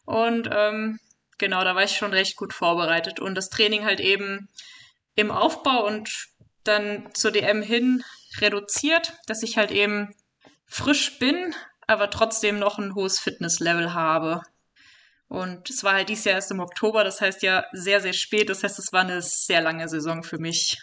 [0.06, 1.00] Und ähm,
[1.38, 3.20] genau, da war ich schon recht gut vorbereitet.
[3.20, 4.50] Und das Training halt eben
[5.16, 6.28] im Aufbau und
[6.64, 8.04] dann zur DM hin
[8.40, 10.16] reduziert, dass ich halt eben
[10.66, 11.54] frisch bin,
[11.88, 14.42] aber trotzdem noch ein hohes Fitnesslevel habe.
[15.34, 18.52] Und es war halt dieses Jahr erst im Oktober, das heißt ja sehr, sehr spät.
[18.52, 20.78] Das heißt, es war eine sehr lange Saison für mich.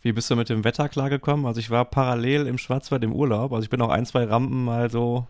[0.00, 1.44] Wie bist du mit dem Wetter klargekommen?
[1.44, 3.52] Also ich war parallel im Schwarzwald im Urlaub.
[3.52, 5.26] Also ich bin auch ein, zwei Rampen mal so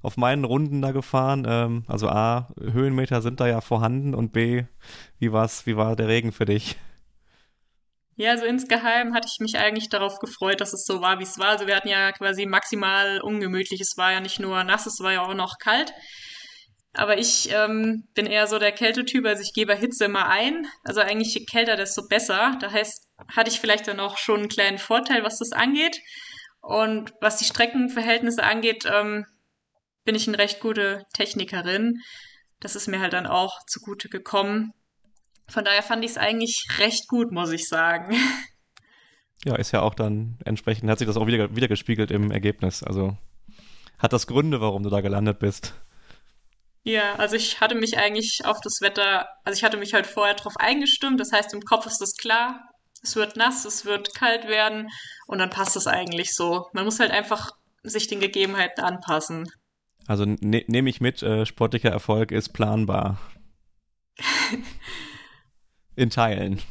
[0.00, 1.46] auf meinen Runden da gefahren.
[1.46, 4.64] Ähm, also A, Höhenmeter sind da ja vorhanden und B,
[5.18, 6.76] wie war's, wie war der Regen für dich?
[8.16, 11.38] Ja, also insgeheim hatte ich mich eigentlich darauf gefreut, dass es so war, wie es
[11.38, 11.48] war.
[11.48, 13.82] Also wir hatten ja quasi maximal ungemütlich.
[13.82, 15.92] Es war ja nicht nur nass, es war ja auch noch kalt.
[16.96, 20.66] Aber ich ähm, bin eher so der Kältetyp, also ich gehe bei Hitze immer ein.
[20.82, 22.56] Also eigentlich je kälter, desto besser.
[22.58, 26.00] Da heißt, hatte ich vielleicht dann auch schon einen kleinen Vorteil, was das angeht.
[26.62, 29.26] Und was die Streckenverhältnisse angeht, ähm,
[30.04, 32.00] bin ich eine recht gute Technikerin.
[32.60, 34.72] Das ist mir halt dann auch zugute gekommen.
[35.48, 38.16] Von daher fand ich es eigentlich recht gut, muss ich sagen.
[39.44, 42.82] Ja, ist ja auch dann entsprechend, hat sich das auch wieder, wieder gespiegelt im Ergebnis.
[42.82, 43.18] Also
[43.98, 45.74] hat das Gründe, warum du da gelandet bist.
[46.86, 50.34] Ja, also ich hatte mich eigentlich auf das Wetter, also ich hatte mich halt vorher
[50.34, 51.18] drauf eingestimmt.
[51.18, 52.70] Das heißt, im Kopf ist das klar.
[53.02, 54.88] Es wird nass, es wird kalt werden
[55.26, 56.68] und dann passt es eigentlich so.
[56.74, 57.50] Man muss halt einfach
[57.82, 59.50] sich den Gegebenheiten anpassen.
[60.06, 63.18] Also ne, nehme ich mit, äh, sportlicher Erfolg ist planbar.
[65.96, 66.62] In Teilen.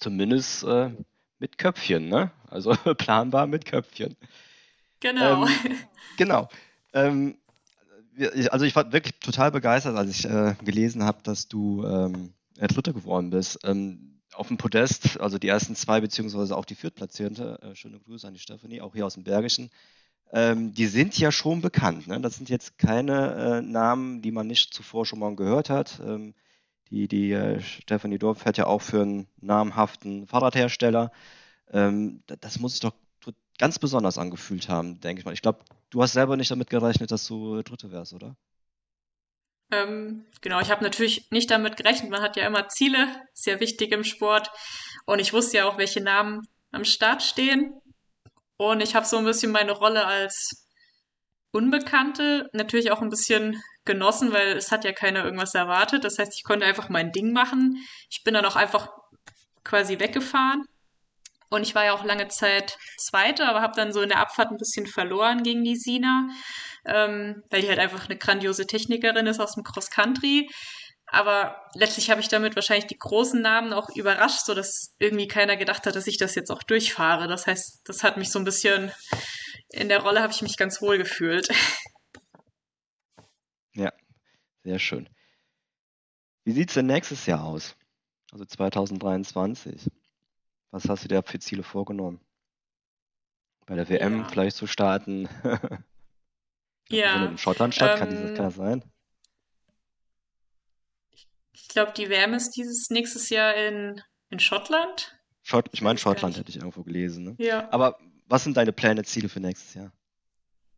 [0.00, 0.90] Zumindest äh,
[1.38, 2.32] mit Köpfchen, ne?
[2.48, 4.16] Also planbar mit Köpfchen.
[4.98, 5.46] Genau.
[5.46, 5.78] Ähm,
[6.16, 6.48] genau.
[6.92, 7.36] Ähm,
[8.50, 12.92] also ich war wirklich total begeistert, als ich äh, gelesen habe, dass du ähm, Dritter
[12.92, 13.58] geworden bist.
[13.64, 18.26] Ähm, auf dem Podest, also die ersten zwei, beziehungsweise auch die Viertplatzierte, äh, schöne Grüße
[18.26, 19.70] an die Stephanie, auch hier aus dem Bergischen,
[20.32, 22.06] ähm, die sind ja schon bekannt.
[22.06, 22.20] Ne?
[22.20, 26.00] Das sind jetzt keine äh, Namen, die man nicht zuvor schon mal gehört hat.
[26.04, 26.34] Ähm,
[26.90, 31.12] die die äh, Stefanie Dorf fährt ja auch für einen namhaften Fahrradhersteller.
[31.72, 32.94] Ähm, das muss sich doch
[33.58, 35.34] ganz besonders angefühlt haben, denke ich mal.
[35.34, 38.36] Ich glaube, du hast selber nicht damit gerechnet, dass du Dritte wärst, oder?
[39.72, 42.10] Ähm, genau, ich habe natürlich nicht damit gerechnet.
[42.10, 44.50] Man hat ja immer Ziele, sehr wichtig im Sport.
[45.06, 47.72] Und ich wusste ja auch, welche Namen am Start stehen.
[48.56, 50.66] Und ich habe so ein bisschen meine Rolle als
[51.52, 56.04] Unbekannte natürlich auch ein bisschen genossen, weil es hat ja keiner irgendwas erwartet.
[56.04, 57.84] Das heißt, ich konnte einfach mein Ding machen.
[58.10, 58.88] Ich bin dann auch einfach
[59.64, 60.64] quasi weggefahren.
[61.50, 64.50] Und ich war ja auch lange Zeit Zweite, aber habe dann so in der Abfahrt
[64.50, 66.28] ein bisschen verloren gegen die Sina,
[66.86, 70.48] ähm, weil die halt einfach eine grandiose Technikerin ist aus dem Cross Country.
[71.06, 75.56] Aber letztlich habe ich damit wahrscheinlich die großen Namen auch überrascht, so dass irgendwie keiner
[75.56, 77.26] gedacht hat, dass ich das jetzt auch durchfahre.
[77.26, 78.92] Das heißt, das hat mich so ein bisschen
[79.72, 81.48] in der Rolle habe ich mich ganz wohl gefühlt.
[83.72, 83.92] Ja,
[84.64, 85.08] sehr schön.
[86.44, 87.76] Wie sieht es denn nächstes Jahr aus?
[88.32, 89.88] Also 2023.
[90.70, 92.20] Was hast du dir für Ziele vorgenommen?
[93.66, 94.28] Bei der WM Ja.
[94.28, 95.28] vielleicht zu starten?
[96.92, 98.82] Ja, in Schottland statt, kann, dieses, ähm, kann das sein?
[101.52, 105.16] ich glaube, die WM ist dieses nächstes Jahr in, in Schottland.
[105.42, 107.24] Schott, ich meine Schottland hätte ich irgendwo gelesen.
[107.24, 107.36] Ne?
[107.38, 107.70] Ja.
[107.70, 109.92] Aber was sind deine Pläne, Ziele für nächstes Jahr?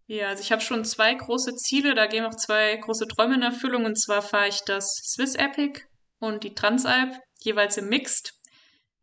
[0.06, 3.42] Ja, also ich habe schon zwei große Ziele, da gehen auch zwei große Träume in
[3.42, 3.84] Erfüllung.
[3.86, 5.82] Und zwar fahre ich das Swiss Epic
[6.18, 8.34] und die Transalp, jeweils im Mixed.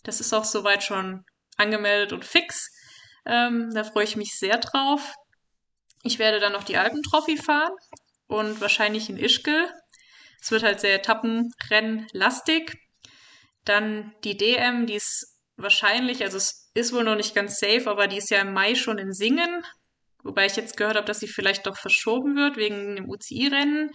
[0.04, 1.26] Das ist auch soweit schon
[1.58, 2.72] angemeldet und fix.
[3.26, 5.14] Ähm, da freue ich mich sehr drauf.
[6.04, 7.74] Ich werde dann noch die Alpentrophy fahren
[8.28, 9.70] und wahrscheinlich in Ischgl.
[10.42, 12.78] Es wird halt sehr Etappenrennlastig.
[13.66, 18.08] Dann die DM, die ist wahrscheinlich, also es ist wohl noch nicht ganz safe, aber
[18.08, 19.66] die ist ja im Mai schon in Singen.
[20.24, 23.92] Wobei ich jetzt gehört habe, dass sie vielleicht doch verschoben wird wegen dem UCI-Rennen.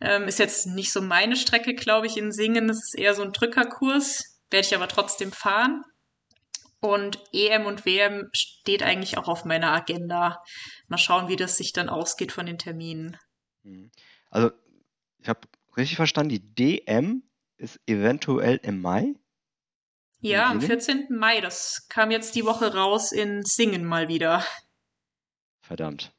[0.00, 2.68] Ähm, ist jetzt nicht so meine Strecke, glaube ich, in Singen.
[2.68, 4.31] Das ist eher so ein Drückerkurs.
[4.52, 5.84] Werde ich aber trotzdem fahren.
[6.80, 10.42] Und EM und WM steht eigentlich auch auf meiner Agenda.
[10.88, 13.16] Mal schauen, wie das sich dann ausgeht von den Terminen.
[13.62, 13.90] Mhm.
[14.30, 14.50] Also,
[15.18, 15.40] ich habe
[15.76, 17.22] richtig verstanden, die DM
[17.56, 19.14] ist eventuell im Mai.
[20.20, 20.80] Ja, am Singen?
[20.80, 21.06] 14.
[21.10, 24.44] Mai, das kam jetzt die Woche raus in Singen mal wieder.
[25.60, 26.12] Verdammt.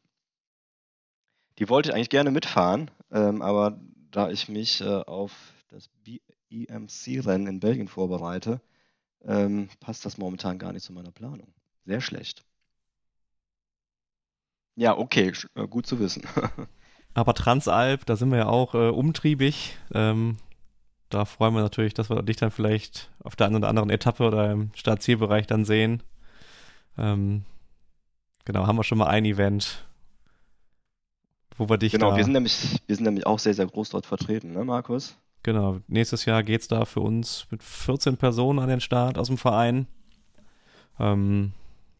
[1.59, 3.79] Die wollte ich eigentlich gerne mitfahren, ähm, aber
[4.11, 5.33] da ich mich äh, auf
[5.69, 5.89] das
[6.53, 8.61] BEMC-Rennen in Belgien vorbereite,
[9.25, 11.53] ähm, passt das momentan gar nicht zu meiner Planung.
[11.85, 12.45] Sehr schlecht.
[14.75, 16.23] Ja, okay, äh, gut zu wissen.
[17.13, 19.77] Aber Transalp, da sind wir ja auch äh, umtriebig.
[19.93, 20.37] Ähm,
[21.09, 24.23] da freuen wir natürlich, dass wir dich dann vielleicht auf der einen oder anderen Etappe
[24.23, 26.01] oder im Startzielbereich dann sehen.
[26.97, 27.43] Ähm,
[28.45, 29.85] genau, haben wir schon mal ein Event,
[31.55, 34.07] wo wir dich Genau, wir sind nämlich, wir sind nämlich auch sehr, sehr groß dort
[34.07, 35.15] vertreten, ne, Markus?
[35.43, 39.37] Genau, nächstes Jahr geht's da für uns mit 14 Personen an den Start aus dem
[39.37, 39.87] Verein.
[40.99, 41.51] Ähm,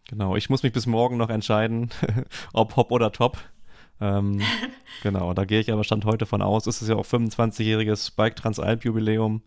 [0.08, 1.90] genau, ich muss mich bis morgen noch entscheiden,
[2.54, 3.38] ob Hop oder Top.
[4.00, 4.42] Ähm,
[5.04, 6.68] genau, da gehe ich aber Stand heute von aus.
[6.68, 9.44] Es ist ja auch 25-jähriges Bike Transalp Jubiläum.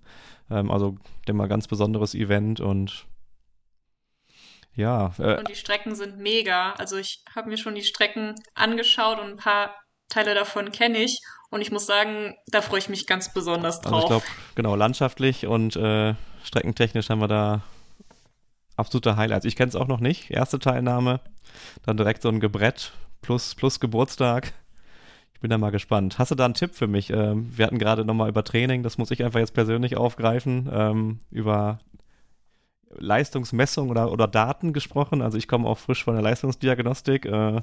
[0.50, 3.06] Ähm, also, denke mal, ganz besonderes Event und
[4.74, 6.72] ja, äh, Und die Strecken sind mega.
[6.72, 9.74] Also ich habe mir schon die Strecken angeschaut und ein paar
[10.08, 11.18] Teile davon kenne ich.
[11.56, 14.02] Und ich muss sagen, da freue ich mich ganz besonders Also drauf.
[14.02, 14.24] ich glaube,
[14.56, 16.12] genau, landschaftlich und äh,
[16.44, 17.62] streckentechnisch haben wir da
[18.76, 19.46] absolute Highlights.
[19.46, 20.30] Ich kenne es auch noch nicht.
[20.30, 21.20] Erste Teilnahme,
[21.86, 22.92] dann direkt so ein Gebrett
[23.22, 24.52] plus, plus Geburtstag.
[25.32, 26.18] Ich bin da mal gespannt.
[26.18, 27.08] Hast du da einen Tipp für mich?
[27.08, 31.20] Ähm, wir hatten gerade nochmal über Training, das muss ich einfach jetzt persönlich aufgreifen, ähm,
[31.30, 31.78] über
[32.98, 35.22] Leistungsmessung oder, oder Daten gesprochen.
[35.22, 37.62] Also ich komme auch frisch von der Leistungsdiagnostik, äh,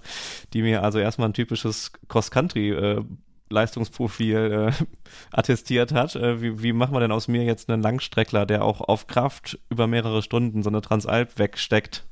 [0.53, 3.03] die mir also erstmal ein typisches Cross-Country äh,
[3.49, 4.85] Leistungsprofil äh,
[5.31, 6.15] attestiert hat.
[6.15, 9.59] Äh, wie, wie macht man denn aus mir jetzt einen Langstreckler, der auch auf Kraft
[9.69, 12.05] über mehrere Stunden so eine Transalp wegsteckt?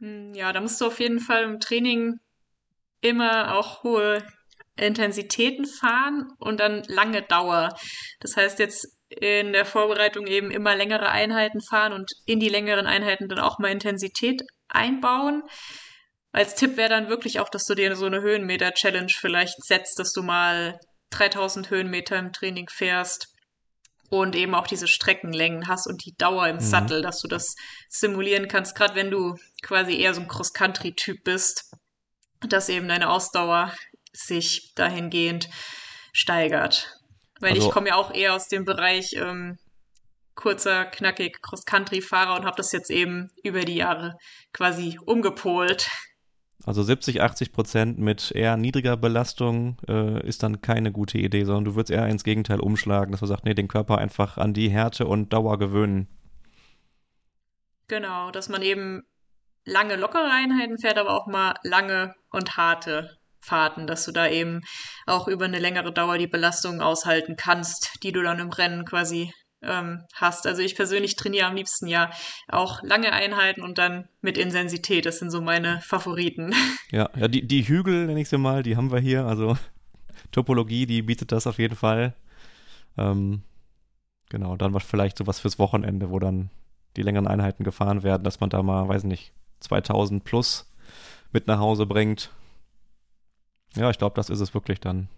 [0.00, 2.18] Hm, Ja, da musst du auf jeden Fall im Training
[3.00, 4.24] immer auch hohe
[4.76, 7.70] Intensitäten fahren und dann lange Dauer.
[8.20, 12.86] Das heißt jetzt in der Vorbereitung eben immer längere Einheiten fahren und in die längeren
[12.86, 15.42] Einheiten dann auch mal Intensität einbauen.
[16.32, 20.12] Als Tipp wäre dann wirklich auch, dass du dir so eine Höhenmeter-Challenge vielleicht setzt, dass
[20.12, 20.78] du mal
[21.10, 23.28] 3000 Höhenmeter im Training fährst
[24.08, 26.60] und eben auch diese Streckenlängen hast und die Dauer im Mhm.
[26.60, 27.54] Sattel, dass du das
[27.88, 31.70] simulieren kannst, gerade wenn du quasi eher so ein Cross-Country-Typ bist,
[32.40, 33.72] dass eben deine Ausdauer
[34.12, 35.48] sich dahingehend
[36.12, 36.98] steigert.
[37.40, 39.58] Weil Also- ich komme ja auch eher aus dem Bereich ähm,
[40.34, 44.16] kurzer, knackig Cross-Country-Fahrer und habe das jetzt eben über die Jahre
[44.52, 45.88] quasi umgepolt.
[46.64, 51.64] Also 70, 80 Prozent mit eher niedriger Belastung äh, ist dann keine gute Idee, sondern
[51.64, 54.70] du würdest eher ins Gegenteil umschlagen, dass man sagt, nee, den Körper einfach an die
[54.70, 56.06] Härte und Dauer gewöhnen.
[57.88, 59.02] Genau, dass man eben
[59.64, 64.62] lange lockere Einheiten fährt, aber auch mal lange und harte Fahrten, dass du da eben
[65.06, 69.32] auch über eine längere Dauer die Belastung aushalten kannst, die du dann im Rennen quasi
[69.62, 70.46] ähm, hast.
[70.46, 72.10] Also ich persönlich trainiere am liebsten ja
[72.48, 75.06] auch lange Einheiten und dann mit Intensität.
[75.06, 76.54] Das sind so meine Favoriten.
[76.90, 79.24] Ja, ja die, die Hügel, nenne ich sie mal, die haben wir hier.
[79.24, 79.56] Also
[80.30, 82.14] Topologie, die bietet das auf jeden Fall.
[82.98, 83.44] Ähm,
[84.28, 86.50] genau, dann was vielleicht sowas fürs Wochenende, wo dann
[86.96, 90.70] die längeren Einheiten gefahren werden, dass man da mal, weiß nicht, 2000 plus
[91.32, 92.30] mit nach Hause bringt.
[93.74, 95.08] Ja, ich glaube, das ist es wirklich dann.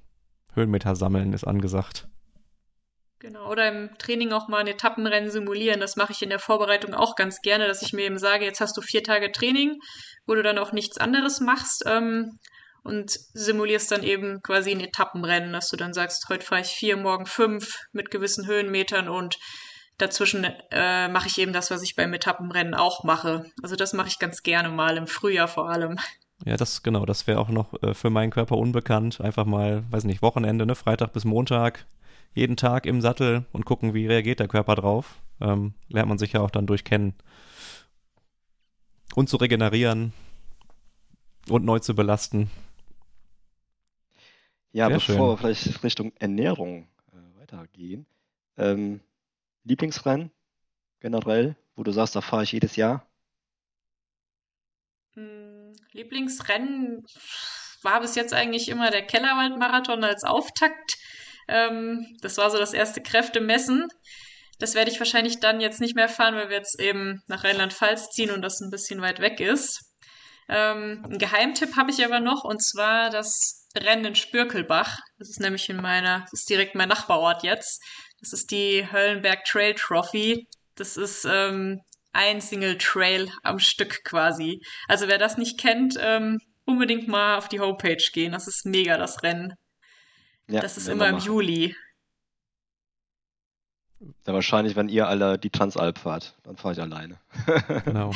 [0.54, 2.06] Höhenmeter sammeln ist angesagt.
[3.24, 5.80] Genau, oder im Training auch mal ein Etappenrennen simulieren.
[5.80, 8.60] Das mache ich in der Vorbereitung auch ganz gerne, dass ich mir eben sage, jetzt
[8.60, 9.80] hast du vier Tage Training,
[10.26, 11.84] wo du dann auch nichts anderes machst.
[11.86, 12.38] Ähm,
[12.82, 16.98] und simulierst dann eben quasi ein Etappenrennen, dass du dann sagst, heute fahre ich vier,
[16.98, 19.38] morgen fünf mit gewissen Höhenmetern und
[19.96, 23.46] dazwischen äh, mache ich eben das, was ich beim Etappenrennen auch mache.
[23.62, 25.96] Also das mache ich ganz gerne mal im Frühjahr vor allem.
[26.44, 29.22] Ja, das genau, das wäre auch noch äh, für meinen Körper unbekannt.
[29.22, 31.86] Einfach mal, weiß nicht, Wochenende, ne, Freitag bis Montag,
[32.34, 35.20] jeden Tag im Sattel und gucken, wie reagiert der Körper drauf.
[35.40, 37.14] Ähm, lernt man sich ja auch dann durchkennen.
[39.14, 40.12] Und zu regenerieren
[41.48, 42.50] und neu zu belasten.
[44.72, 45.18] Ja, Sehr bevor schön.
[45.18, 48.06] wir vielleicht Richtung Ernährung äh, weitergehen.
[48.56, 49.00] Ähm,
[49.62, 50.30] Lieblingsrennen
[51.00, 53.06] generell, wo du sagst, da fahre ich jedes Jahr?
[55.14, 57.06] Hm, Lieblingsrennen
[57.82, 60.96] war bis jetzt eigentlich immer der Kellerwald-Marathon als Auftakt.
[61.48, 63.88] Ähm, das war so das erste Kräftemessen.
[64.58, 68.10] Das werde ich wahrscheinlich dann jetzt nicht mehr fahren, weil wir jetzt eben nach Rheinland-Pfalz
[68.10, 69.94] ziehen und das ein bisschen weit weg ist.
[70.48, 75.00] Ähm, einen Geheimtipp habe ich aber noch, und zwar das Rennen in Spürkelbach.
[75.18, 77.82] Das ist nämlich in meiner, das ist direkt mein Nachbarort jetzt.
[78.20, 80.46] Das ist die Höllenberg Trail Trophy.
[80.76, 81.80] Das ist ähm,
[82.12, 84.60] ein Single Trail am Stück quasi.
[84.88, 88.32] Also wer das nicht kennt, ähm, unbedingt mal auf die Homepage gehen.
[88.32, 89.54] Das ist mega, das Rennen.
[90.48, 91.74] Ja, das ist immer im Juli.
[94.26, 97.18] Ja, wahrscheinlich, wenn ihr alle die Transalp fahrt, dann fahre ich alleine.
[97.84, 98.10] genau.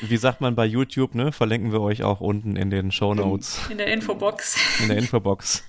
[0.00, 1.30] Wie sagt man bei YouTube, ne?
[1.30, 3.68] Verlinken wir euch auch unten in den Show Notes.
[3.70, 4.80] In der Infobox.
[4.80, 5.64] In der Infobox.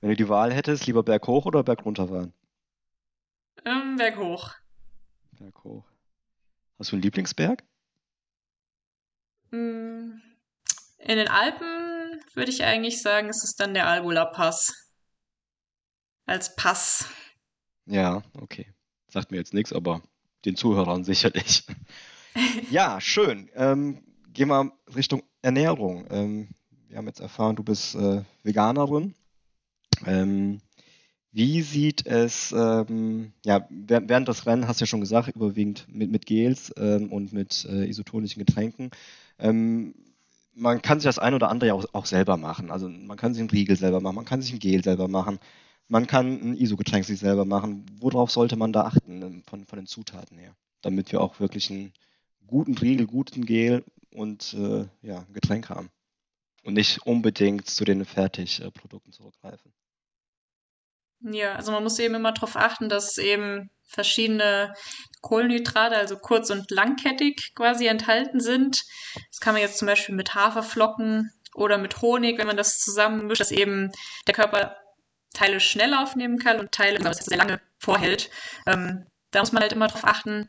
[0.00, 2.32] Wenn du die Wahl hättest, lieber berghoch oder bergunter fahren?
[3.64, 4.54] Ähm, berghoch.
[5.32, 5.84] Berghoch.
[6.78, 7.62] Hast du einen Lieblingsberg?
[9.50, 10.20] Mm,
[10.98, 14.87] in den Alpen würde ich eigentlich sagen, ist es dann der Albula Pass.
[16.28, 17.06] Als Pass.
[17.86, 18.66] Ja, okay.
[19.08, 20.02] Sagt mir jetzt nichts, aber
[20.44, 21.64] den Zuhörern sicherlich.
[22.70, 23.48] ja, schön.
[23.54, 24.02] Ähm,
[24.34, 26.06] gehen wir Richtung Ernährung.
[26.10, 26.48] Ähm,
[26.88, 29.14] wir haben jetzt erfahren, du bist äh, Veganerin.
[30.04, 30.60] Ähm,
[31.32, 36.10] wie sieht es, ähm, ja, während des Rennen hast du ja schon gesagt, überwiegend mit,
[36.10, 38.90] mit Gels ähm, und mit äh, isotonischen Getränken.
[39.38, 39.94] Ähm,
[40.54, 42.70] man kann sich das ein oder andere ja auch, auch, selber machen.
[42.70, 45.38] Also man kann sich einen Riegel selber machen, man kann sich ein Gel selber machen.
[45.88, 47.86] Man kann ein ISO-Getränk sich selber machen.
[47.98, 50.54] Worauf sollte man da achten ähm, von, von den Zutaten her?
[50.82, 51.92] Damit wir auch wirklich einen
[52.46, 53.84] guten Riegel, guten Gel
[54.14, 55.90] und äh, ja, ein Getränk haben.
[56.62, 59.72] Und nicht unbedingt zu den Fertigprodukten zurückgreifen.
[61.20, 64.74] Ja, also man muss eben immer darauf achten, dass eben verschiedene
[65.22, 68.82] Kohlenhydrate, also kurz- und langkettig quasi enthalten sind.
[69.30, 73.40] Das kann man jetzt zum Beispiel mit Haferflocken oder mit Honig, wenn man das zusammenmischt,
[73.40, 73.90] dass eben
[74.26, 74.76] der Körper
[75.34, 78.30] Teile schnell aufnehmen kann und Teile das sehr lange vorhält.
[78.66, 80.48] Ähm, da muss man halt immer drauf achten.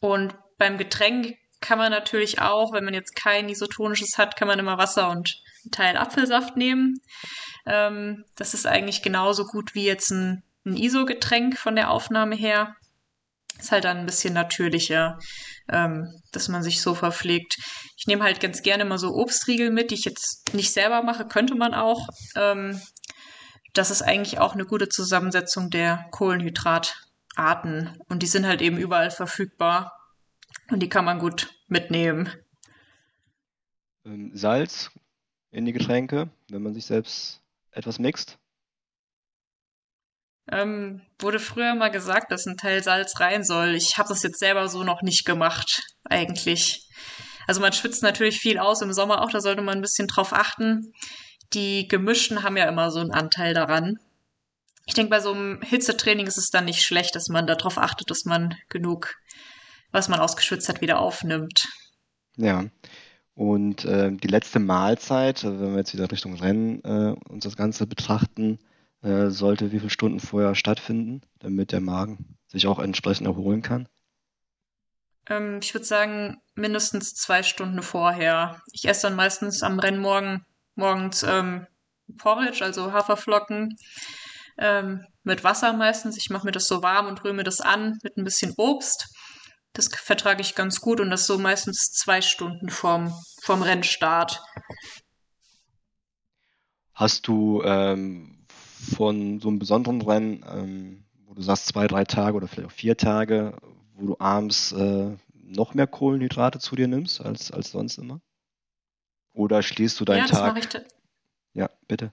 [0.00, 4.58] Und beim Getränk kann man natürlich auch, wenn man jetzt kein isotonisches hat, kann man
[4.58, 7.00] immer Wasser und einen Teil Apfelsaft nehmen.
[7.66, 12.76] Ähm, das ist eigentlich genauso gut wie jetzt ein, ein ISO-Getränk von der Aufnahme her.
[13.58, 15.18] Ist halt dann ein bisschen natürlicher,
[15.68, 17.56] ähm, dass man sich so verpflegt.
[17.96, 21.26] Ich nehme halt ganz gerne mal so Obstriegel mit, die ich jetzt nicht selber mache,
[21.26, 22.06] könnte man auch.
[22.36, 22.80] Ähm,
[23.72, 27.98] das ist eigentlich auch eine gute Zusammensetzung der Kohlenhydratarten.
[28.08, 29.92] Und die sind halt eben überall verfügbar.
[30.70, 32.30] Und die kann man gut mitnehmen.
[34.04, 34.90] Ähm, Salz
[35.50, 37.40] in die Getränke, wenn man sich selbst
[37.70, 38.38] etwas mixt?
[40.50, 43.74] Ähm, wurde früher mal gesagt, dass ein Teil Salz rein soll.
[43.74, 46.88] Ich habe das jetzt selber so noch nicht gemacht, eigentlich.
[47.46, 50.32] Also man schwitzt natürlich viel aus im Sommer auch, da sollte man ein bisschen drauf
[50.32, 50.92] achten
[51.54, 53.98] die Gemischten haben ja immer so einen Anteil daran.
[54.86, 58.10] Ich denke, bei so einem Hitzetraining ist es dann nicht schlecht, dass man darauf achtet,
[58.10, 59.16] dass man genug,
[59.92, 61.68] was man ausgeschwitzt hat, wieder aufnimmt.
[62.36, 62.64] Ja.
[63.34, 67.56] Und äh, die letzte Mahlzeit, also wenn wir jetzt wieder Richtung Rennen äh, uns das
[67.56, 68.58] Ganze betrachten,
[69.02, 73.88] äh, sollte wie viele Stunden vorher stattfinden, damit der Magen sich auch entsprechend erholen kann?
[75.28, 78.60] Ähm, ich würde sagen, mindestens zwei Stunden vorher.
[78.72, 80.44] Ich esse dann meistens am Rennmorgen
[80.78, 81.66] morgens ähm,
[82.16, 83.76] Porridge, also Haferflocken
[84.58, 86.16] ähm, mit Wasser meistens.
[86.16, 89.14] Ich mache mir das so warm und rühre mir das an mit ein bisschen Obst.
[89.74, 93.12] Das vertrage ich ganz gut und das so meistens zwei Stunden vorm,
[93.42, 94.42] vorm Rennstart.
[96.94, 102.36] Hast du ähm, von so einem besonderen Rennen, ähm, wo du sagst zwei, drei Tage
[102.36, 103.56] oder vielleicht auch vier Tage,
[103.94, 108.20] wo du abends äh, noch mehr Kohlenhydrate zu dir nimmst als, als sonst immer?
[109.32, 110.70] Oder schließt du deinen ja, Tag?
[110.70, 110.82] Das
[111.54, 112.12] ja, bitte.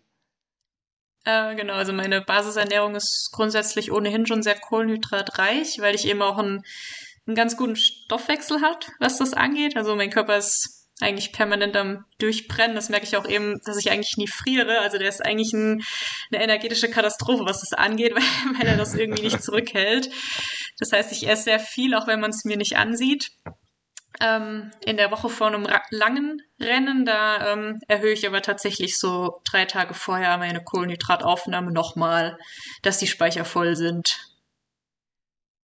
[1.26, 6.38] Äh, genau, also meine Basisernährung ist grundsätzlich ohnehin schon sehr kohlenhydratreich, weil ich eben auch
[6.38, 6.64] einen,
[7.26, 9.76] einen ganz guten Stoffwechsel hat, was das angeht.
[9.76, 12.76] Also mein Körper ist eigentlich permanent am Durchbrennen.
[12.76, 14.80] Das merke ich auch eben, dass ich eigentlich nie friere.
[14.80, 15.84] Also der ist eigentlich ein,
[16.32, 20.10] eine energetische Katastrophe, was das angeht, weil, weil er das irgendwie nicht zurückhält.
[20.78, 23.32] Das heißt, ich esse sehr viel, auch wenn man es mir nicht ansieht.
[24.22, 29.42] Ähm, in der Woche vor einem langen Rennen, da ähm, erhöhe ich aber tatsächlich so
[29.44, 32.38] drei Tage vorher meine Kohlenhydrataufnahme nochmal,
[32.82, 34.18] dass die Speicher voll sind.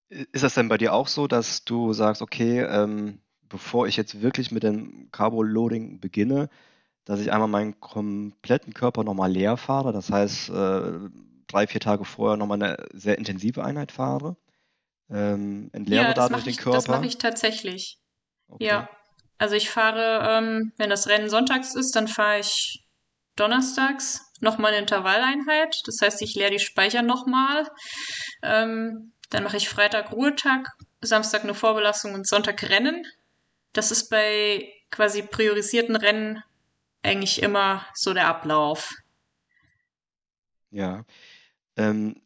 [0.09, 4.21] Ist das denn bei dir auch so, dass du sagst, okay, ähm, bevor ich jetzt
[4.21, 6.49] wirklich mit dem Carbo-Loading beginne,
[7.05, 10.99] dass ich einmal meinen kompletten Körper nochmal leer fahre, das heißt äh,
[11.47, 14.35] drei, vier Tage vorher nochmal eine sehr intensive Einheit fahre,
[15.09, 16.77] ähm, entleere ja, dadurch den Körper?
[16.77, 17.99] Das mache ich tatsächlich.
[18.51, 18.65] Okay.
[18.65, 18.89] Ja,
[19.37, 22.85] also ich fahre, ähm, wenn das Rennen sonntags ist, dann fahre ich
[23.35, 25.81] donnerstags nochmal eine Intervalleinheit.
[25.85, 27.67] Das heißt, ich leere die Speicher nochmal.
[28.43, 30.67] Ähm, dann mache ich Freitag Ruhetag,
[31.01, 33.05] Samstag eine Vorbelastung und Sonntag Rennen.
[33.73, 36.43] Das ist bei quasi priorisierten Rennen
[37.01, 38.91] eigentlich immer so der Ablauf.
[40.69, 41.05] Ja.
[41.77, 42.21] Ähm,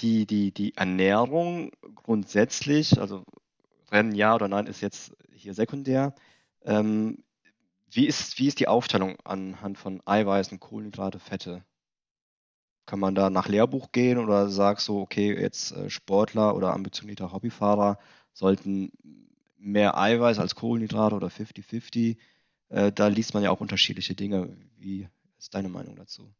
[0.00, 3.24] die, die, die Ernährung grundsätzlich, also
[3.90, 6.14] Rennen ja oder nein, ist jetzt hier sekundär.
[6.64, 7.24] Ähm,
[7.90, 11.64] wie, ist, wie ist die Aufteilung anhand von Eiweißen, Kohlenhydrate, Fette?
[12.86, 17.32] Kann man da nach Lehrbuch gehen oder sagst du, okay, jetzt äh, Sportler oder ambitionierter
[17.32, 17.98] Hobbyfahrer
[18.32, 18.92] sollten
[19.58, 22.16] mehr Eiweiß als Kohlenhydrate oder 50-50?
[22.70, 24.56] Äh, da liest man ja auch unterschiedliche Dinge.
[24.76, 25.08] Wie
[25.38, 26.30] ist deine Meinung dazu?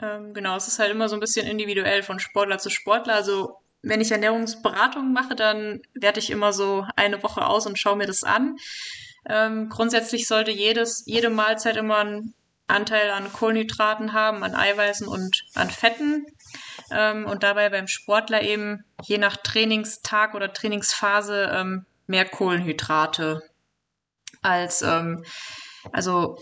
[0.00, 3.14] Ähm, genau, es ist halt immer so ein bisschen individuell von Sportler zu Sportler.
[3.14, 7.96] Also wenn ich Ernährungsberatung mache, dann werte ich immer so eine Woche aus und schaue
[7.96, 8.56] mir das an.
[9.28, 12.34] Ähm, grundsätzlich sollte jedes, jede Mahlzeit immer einen
[12.66, 16.26] Anteil an Kohlenhydraten haben, an Eiweißen und an Fetten.
[16.90, 23.42] Ähm, und dabei beim Sportler eben je nach Trainingstag oder Trainingsphase ähm, mehr Kohlenhydrate
[24.42, 25.24] als ähm,
[25.92, 26.38] also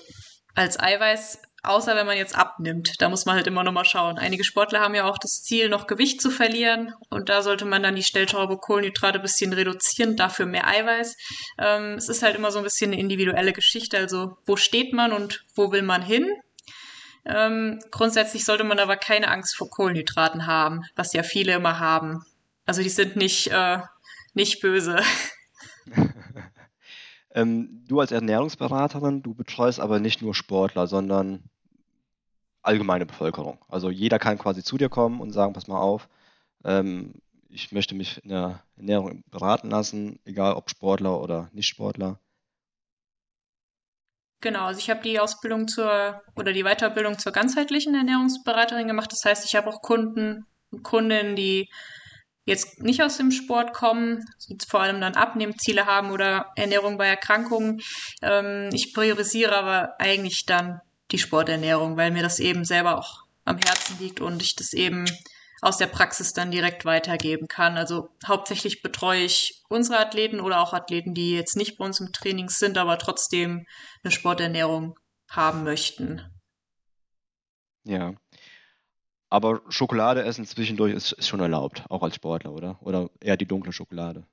[0.55, 3.01] als Eiweiß Außer wenn man jetzt abnimmt.
[3.01, 4.19] Da muss man halt immer nochmal schauen.
[4.19, 6.93] Einige Sportler haben ja auch das Ziel, noch Gewicht zu verlieren.
[7.09, 11.17] Und da sollte man dann die Stellschraube Kohlenhydrate ein bisschen reduzieren, dafür mehr Eiweiß.
[11.59, 13.97] Ähm, es ist halt immer so ein bisschen eine individuelle Geschichte.
[13.97, 16.29] Also wo steht man und wo will man hin?
[17.25, 22.25] Ähm, grundsätzlich sollte man aber keine Angst vor Kohlenhydraten haben, was ja viele immer haben.
[22.67, 23.79] Also die sind nicht, äh,
[24.35, 25.01] nicht böse.
[27.35, 31.45] ähm, du als Ernährungsberaterin, du betreust aber nicht nur Sportler, sondern
[32.63, 33.59] allgemeine Bevölkerung.
[33.69, 36.09] Also jeder kann quasi zu dir kommen und sagen, pass mal auf,
[36.65, 37.15] ähm,
[37.49, 42.19] ich möchte mich in der Ernährung beraten lassen, egal ob Sportler oder Nicht-Sportler.
[44.41, 49.13] Genau, also ich habe die Ausbildung zur oder die Weiterbildung zur ganzheitlichen Ernährungsberaterin gemacht.
[49.13, 51.69] Das heißt, ich habe auch Kunden und Kundinnen, die
[52.45, 54.25] jetzt nicht aus dem Sport kommen,
[54.69, 57.81] vor allem dann Abnehmziele haben oder Ernährung bei Erkrankungen.
[58.21, 60.81] Ähm, ich priorisiere aber eigentlich dann
[61.11, 65.05] die Sporternährung, weil mir das eben selber auch am Herzen liegt und ich das eben
[65.61, 67.77] aus der Praxis dann direkt weitergeben kann.
[67.77, 72.13] Also hauptsächlich betreue ich unsere Athleten oder auch Athleten, die jetzt nicht bei uns im
[72.13, 73.67] Training sind, aber trotzdem
[74.03, 74.99] eine Sporternährung
[75.31, 76.23] haben möchten.
[77.85, 78.15] Ja.
[79.33, 82.77] Aber Schokolade essen zwischendurch ist, ist schon erlaubt, auch als Sportler, oder?
[82.83, 84.27] Oder eher die dunkle Schokolade?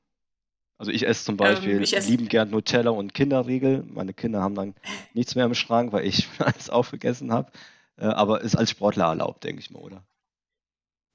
[0.78, 3.86] Also ich esse zum ähm, Beispiel ähm, esse lieben gern Nutella und Kinderriegel.
[3.88, 4.76] Meine Kinder haben dann
[5.14, 7.50] nichts mehr im Schrank, weil ich alles aufgegessen habe.
[7.95, 10.04] Äh, aber ist als Sportler erlaubt, denke ich mal, oder?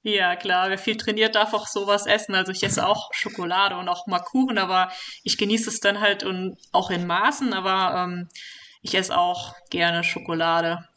[0.01, 2.33] Ja, klar, wer viel trainiert, darf auch sowas essen.
[2.33, 6.23] Also ich esse auch Schokolade und auch mal Kuchen, aber ich genieße es dann halt
[6.23, 8.29] und auch in Maßen, aber ähm,
[8.81, 10.87] ich esse auch gerne Schokolade.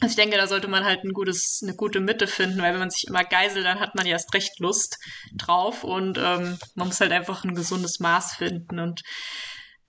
[0.00, 2.80] Also ich denke, da sollte man halt ein gutes, eine gute Mitte finden, weil wenn
[2.80, 4.98] man sich immer geiselt, dann hat man ja erst recht Lust
[5.34, 8.78] drauf und ähm, man muss halt einfach ein gesundes Maß finden.
[8.78, 9.02] Und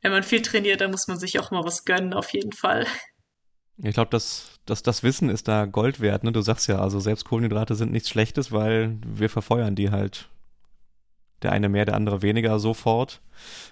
[0.01, 2.87] wenn man viel trainiert, dann muss man sich auch mal was gönnen, auf jeden Fall.
[3.81, 6.23] Ich glaube, das, das, das Wissen ist da Gold wert.
[6.23, 6.31] Ne?
[6.31, 10.27] Du sagst ja, also selbst Kohlenhydrate sind nichts Schlechtes, weil wir verfeuern die halt
[11.43, 13.21] der eine mehr, der andere weniger sofort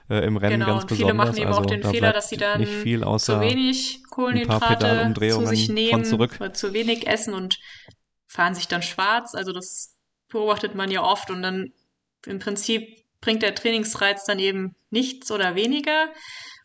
[0.10, 2.30] äh, im Rennen genau, ganz und viele machen eben also, auch den da Fehler, dass
[2.30, 7.34] sie dann nicht viel außer zu wenig Kohlenhydrate zu sich nehmen oder zu wenig essen
[7.34, 7.60] und
[8.28, 9.36] fahren sich dann schwarz.
[9.36, 9.96] Also das
[10.30, 11.74] beobachtet man ja oft und dann
[12.26, 16.08] im Prinzip bringt der Trainingsreiz dann eben nichts oder weniger.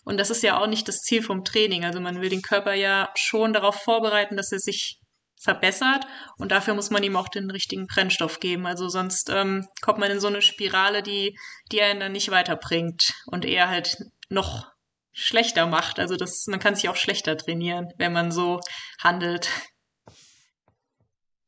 [0.04, 1.84] Und das ist ja auch nicht das Ziel vom Training.
[1.84, 5.01] Also man will den Körper ja schon darauf vorbereiten, dass er sich
[5.42, 6.06] verbessert
[6.38, 8.66] und dafür muss man ihm auch den richtigen Brennstoff geben.
[8.66, 11.36] Also sonst ähm, kommt man in so eine Spirale, die,
[11.72, 14.68] die einen dann nicht weiterbringt und eher halt noch
[15.12, 15.98] schlechter macht.
[15.98, 18.60] Also das, man kann sich auch schlechter trainieren, wenn man so
[19.02, 19.48] handelt.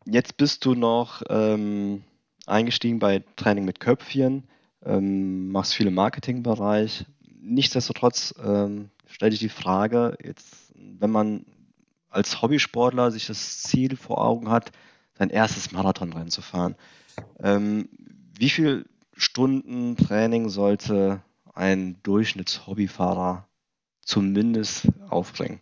[0.07, 2.05] Jetzt bist du noch ähm,
[2.47, 4.49] eingestiegen bei Training mit Köpfchen,
[4.85, 7.07] ähm, machst viel im Marketingbereich.
[7.41, 11.47] nichtsdestotrotz ähm, stelle ich die Frage, jetzt, wenn man
[12.15, 14.73] als Hobbysportler sich das Ziel vor Augen hat,
[15.19, 16.77] sein erstes Marathonrennen zu fahren,
[17.41, 17.89] ähm,
[18.39, 18.85] wie viele
[19.17, 21.23] Stunden Training sollte
[21.55, 23.49] ein Durchschnittshobbyfahrer
[24.03, 25.61] zumindest aufbringen?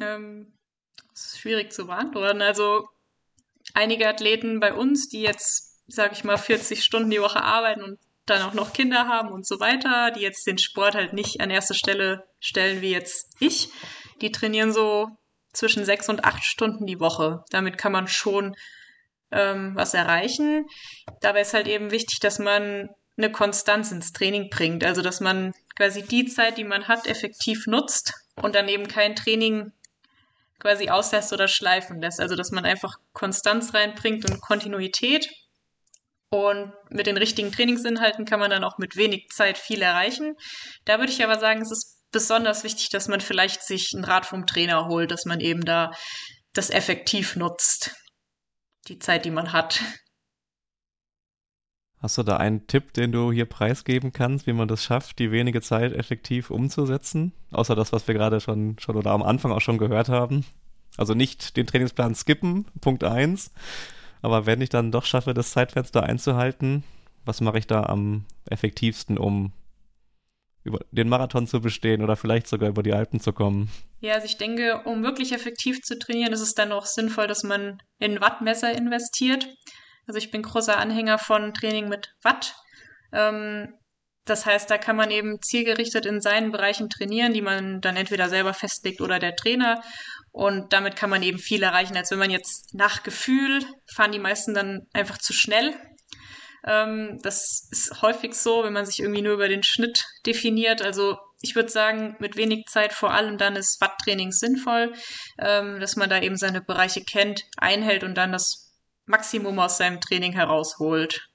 [0.00, 0.52] Ähm,
[1.10, 2.42] das ist schwierig zu beantworten.
[2.42, 2.88] Also
[3.74, 7.98] einige Athleten bei uns, die jetzt, sage ich mal, 40 Stunden die Woche arbeiten und
[8.30, 11.50] dann auch noch Kinder haben und so weiter, die jetzt den Sport halt nicht an
[11.50, 13.70] erste Stelle stellen wie jetzt ich,
[14.20, 15.08] die trainieren so
[15.52, 17.44] zwischen sechs und acht Stunden die Woche.
[17.50, 18.54] Damit kann man schon
[19.30, 20.66] ähm, was erreichen.
[21.20, 24.84] Dabei ist halt eben wichtig, dass man eine Konstanz ins Training bringt.
[24.84, 29.16] Also dass man quasi die Zeit, die man hat, effektiv nutzt und dann eben kein
[29.16, 29.72] Training
[30.60, 32.20] quasi auslässt oder schleifen lässt.
[32.20, 35.28] Also dass man einfach Konstanz reinbringt und Kontinuität.
[36.30, 40.34] Und mit den richtigen Trainingsinhalten kann man dann auch mit wenig Zeit viel erreichen.
[40.84, 44.26] Da würde ich aber sagen, es ist besonders wichtig, dass man vielleicht sich einen Rat
[44.26, 45.92] vom Trainer holt, dass man eben da
[46.52, 47.94] das effektiv nutzt.
[48.88, 49.82] Die Zeit, die man hat.
[52.00, 55.32] Hast du da einen Tipp, den du hier preisgeben kannst, wie man das schafft, die
[55.32, 57.32] wenige Zeit effektiv umzusetzen?
[57.50, 60.44] Außer das, was wir gerade schon, schon oder am Anfang auch schon gehört haben.
[60.96, 63.50] Also nicht den Trainingsplan skippen, Punkt 1.
[64.22, 66.84] Aber wenn ich dann doch schaffe, das Zeitfenster einzuhalten,
[67.24, 69.52] was mache ich da am effektivsten, um
[70.64, 73.70] über den Marathon zu bestehen oder vielleicht sogar über die Alpen zu kommen?
[74.00, 77.42] Ja, also ich denke, um wirklich effektiv zu trainieren, ist es dann auch sinnvoll, dass
[77.42, 79.48] man in Wattmesser investiert.
[80.06, 82.54] Also ich bin großer Anhänger von Training mit Watt.
[83.12, 83.74] Ähm,
[84.28, 88.28] das heißt, da kann man eben zielgerichtet in seinen Bereichen trainieren, die man dann entweder
[88.28, 89.82] selber festlegt oder der Trainer.
[90.32, 94.18] Und damit kann man eben viel erreichen, als wenn man jetzt nach Gefühl fahren die
[94.18, 95.74] meisten dann einfach zu schnell.
[96.66, 100.82] Ähm, das ist häufig so, wenn man sich irgendwie nur über den Schnitt definiert.
[100.82, 104.92] Also ich würde sagen, mit wenig Zeit vor allem dann ist Watttraining sinnvoll,
[105.38, 108.74] ähm, dass man da eben seine Bereiche kennt, einhält und dann das
[109.06, 111.28] Maximum aus seinem Training herausholt.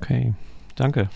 [0.00, 0.34] Okay,
[0.74, 1.08] danke.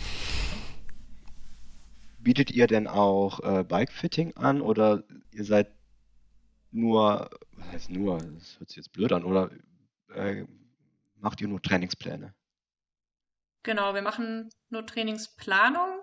[2.18, 5.70] Bietet ihr denn auch äh, Bikefitting an oder ihr seid
[6.70, 9.50] nur, was heißt nur, das hört sich jetzt blöd an, oder
[10.14, 10.44] äh,
[11.16, 12.34] macht ihr nur Trainingspläne?
[13.62, 16.00] Genau, wir machen nur Trainingsplanung,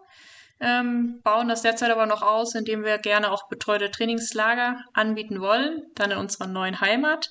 [0.60, 5.84] ähm, bauen das derzeit aber noch aus, indem wir gerne auch betreute Trainingslager anbieten wollen,
[5.96, 7.30] dann in unserer neuen Heimat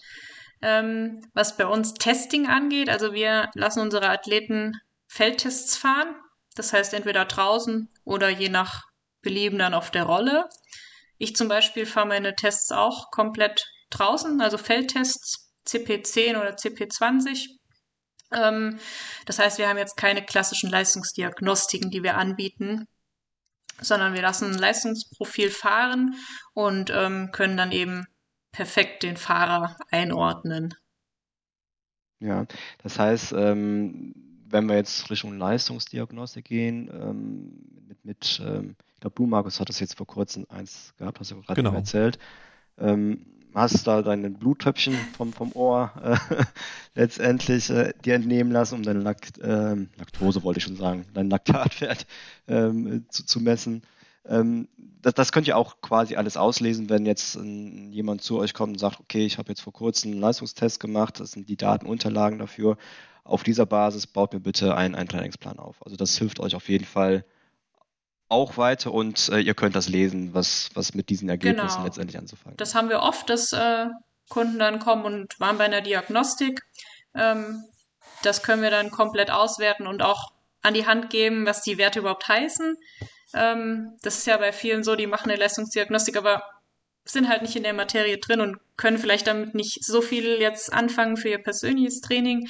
[0.64, 2.88] ähm, was bei uns Testing angeht.
[2.88, 4.72] Also wir lassen unsere Athleten
[5.14, 6.12] Feldtests fahren.
[6.56, 8.82] Das heißt entweder draußen oder je nach
[9.22, 10.48] Belieben dann auf der Rolle.
[11.18, 17.46] Ich zum Beispiel fahre meine Tests auch komplett draußen, also Feldtests CP10 oder CP20.
[18.32, 18.80] Ähm,
[19.24, 22.88] das heißt, wir haben jetzt keine klassischen Leistungsdiagnostiken, die wir anbieten,
[23.80, 26.16] sondern wir lassen ein Leistungsprofil fahren
[26.54, 28.04] und ähm, können dann eben
[28.50, 30.74] perfekt den Fahrer einordnen.
[32.18, 32.46] Ja,
[32.82, 37.52] das heißt, ähm, wenn wir jetzt Richtung Leistungsdiagnostik gehen, ähm,
[37.88, 41.42] mit, mit ähm, ich glaube, du, Markus, hattest jetzt vor kurzem eins gehabt, hast du
[41.42, 41.74] gerade genau.
[41.74, 42.20] erzählt.
[42.78, 46.44] Ähm, hast da deine Bluttöpfchen vom, vom Ohr äh,
[46.94, 51.30] letztendlich äh, dir entnehmen lassen, um deine Lakt, äh, Laktose, wollte ich schon sagen, dein
[51.30, 52.06] Laktatwert
[52.46, 53.82] ähm, zu, zu messen.
[54.24, 54.68] Ähm,
[55.02, 58.74] das, das könnt ihr auch quasi alles auslesen, wenn jetzt ein, jemand zu euch kommt
[58.74, 62.38] und sagt, okay, ich habe jetzt vor kurzem einen Leistungstest gemacht, das sind die Datenunterlagen
[62.38, 62.78] dafür.
[63.24, 65.76] Auf dieser Basis baut mir bitte einen, einen Trainingsplan auf.
[65.84, 67.24] Also das hilft euch auf jeden Fall
[68.28, 71.84] auch weiter und äh, ihr könnt das lesen, was, was mit diesen Ergebnissen genau.
[71.84, 72.56] letztendlich anzufangen.
[72.56, 73.86] Das haben wir oft, dass äh,
[74.28, 76.62] Kunden dann kommen und waren bei einer Diagnostik.
[77.14, 77.64] Ähm,
[78.22, 82.00] das können wir dann komplett auswerten und auch an die Hand geben, was die Werte
[82.00, 82.76] überhaupt heißen.
[83.34, 86.42] Ähm, das ist ja bei vielen so, die machen eine Leistungsdiagnostik, aber
[87.04, 90.72] sind halt nicht in der Materie drin und können vielleicht damit nicht so viel jetzt
[90.72, 92.48] anfangen für ihr persönliches Training.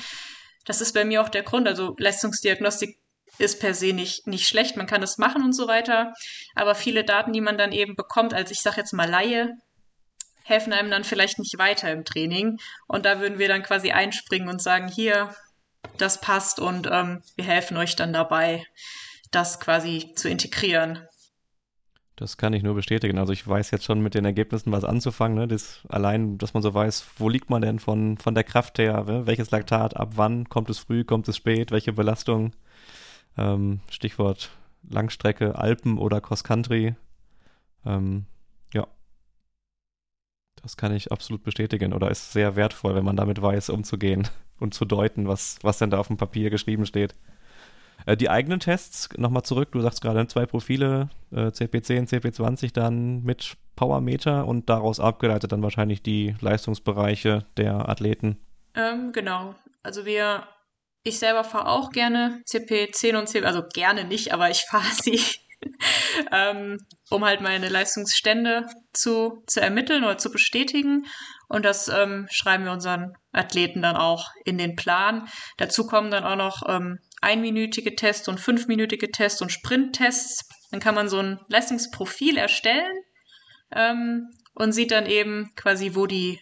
[0.65, 1.69] Das ist bei mir auch der Grund.
[1.69, 2.99] Also Leistungsdiagnostik
[3.39, 6.15] ist per se nicht, nicht schlecht, man kann das machen und so weiter.
[6.55, 9.57] Aber viele Daten, die man dann eben bekommt, als ich sage jetzt mal Laie,
[10.45, 12.59] helfen einem dann vielleicht nicht weiter im Training.
[12.87, 15.35] Und da würden wir dann quasi einspringen und sagen, hier,
[15.99, 18.65] das passt und ähm, wir helfen euch dann dabei
[19.31, 21.07] das quasi zu integrieren.
[22.17, 23.19] Das kann ich nur bestätigen.
[23.19, 25.37] Also ich weiß jetzt schon mit den Ergebnissen was anzufangen.
[25.37, 25.49] Ne?
[25.49, 29.05] Das, allein, dass man so weiß, wo liegt man denn von, von der Kraft her,
[29.05, 29.27] ne?
[29.27, 32.53] welches Laktat, ab wann, kommt es früh, kommt es spät, welche Belastung.
[33.37, 34.51] Ähm, Stichwort
[34.89, 36.95] Langstrecke, Alpen oder Cross Country.
[37.85, 38.27] Ähm,
[38.73, 38.87] ja,
[40.63, 44.75] das kann ich absolut bestätigen oder ist sehr wertvoll, wenn man damit weiß, umzugehen und
[44.75, 47.15] zu deuten, was, was denn da auf dem Papier geschrieben steht.
[48.07, 53.23] Äh, die eigenen Tests, nochmal zurück, du sagst gerade zwei Profile, äh, CP10, CP20 dann
[53.23, 58.39] mit Powermeter und daraus abgeleitet dann wahrscheinlich die Leistungsbereiche der Athleten.
[58.75, 59.55] Ähm, genau.
[59.83, 60.47] Also wir,
[61.03, 65.21] ich selber fahre auch gerne CP10 und CP, also gerne nicht, aber ich fahre sie,
[66.33, 66.79] ähm,
[67.11, 71.07] um halt meine Leistungsstände zu, zu ermitteln oder zu bestätigen.
[71.49, 75.29] Und das ähm, schreiben wir unseren Athleten dann auch in den Plan.
[75.57, 80.49] Dazu kommen dann auch noch ähm, einminütige Tests und fünfminütige Tests und Sprinttests.
[80.71, 82.97] Dann kann man so ein Leistungsprofil erstellen
[83.73, 86.41] ähm, und sieht dann eben quasi, wo die,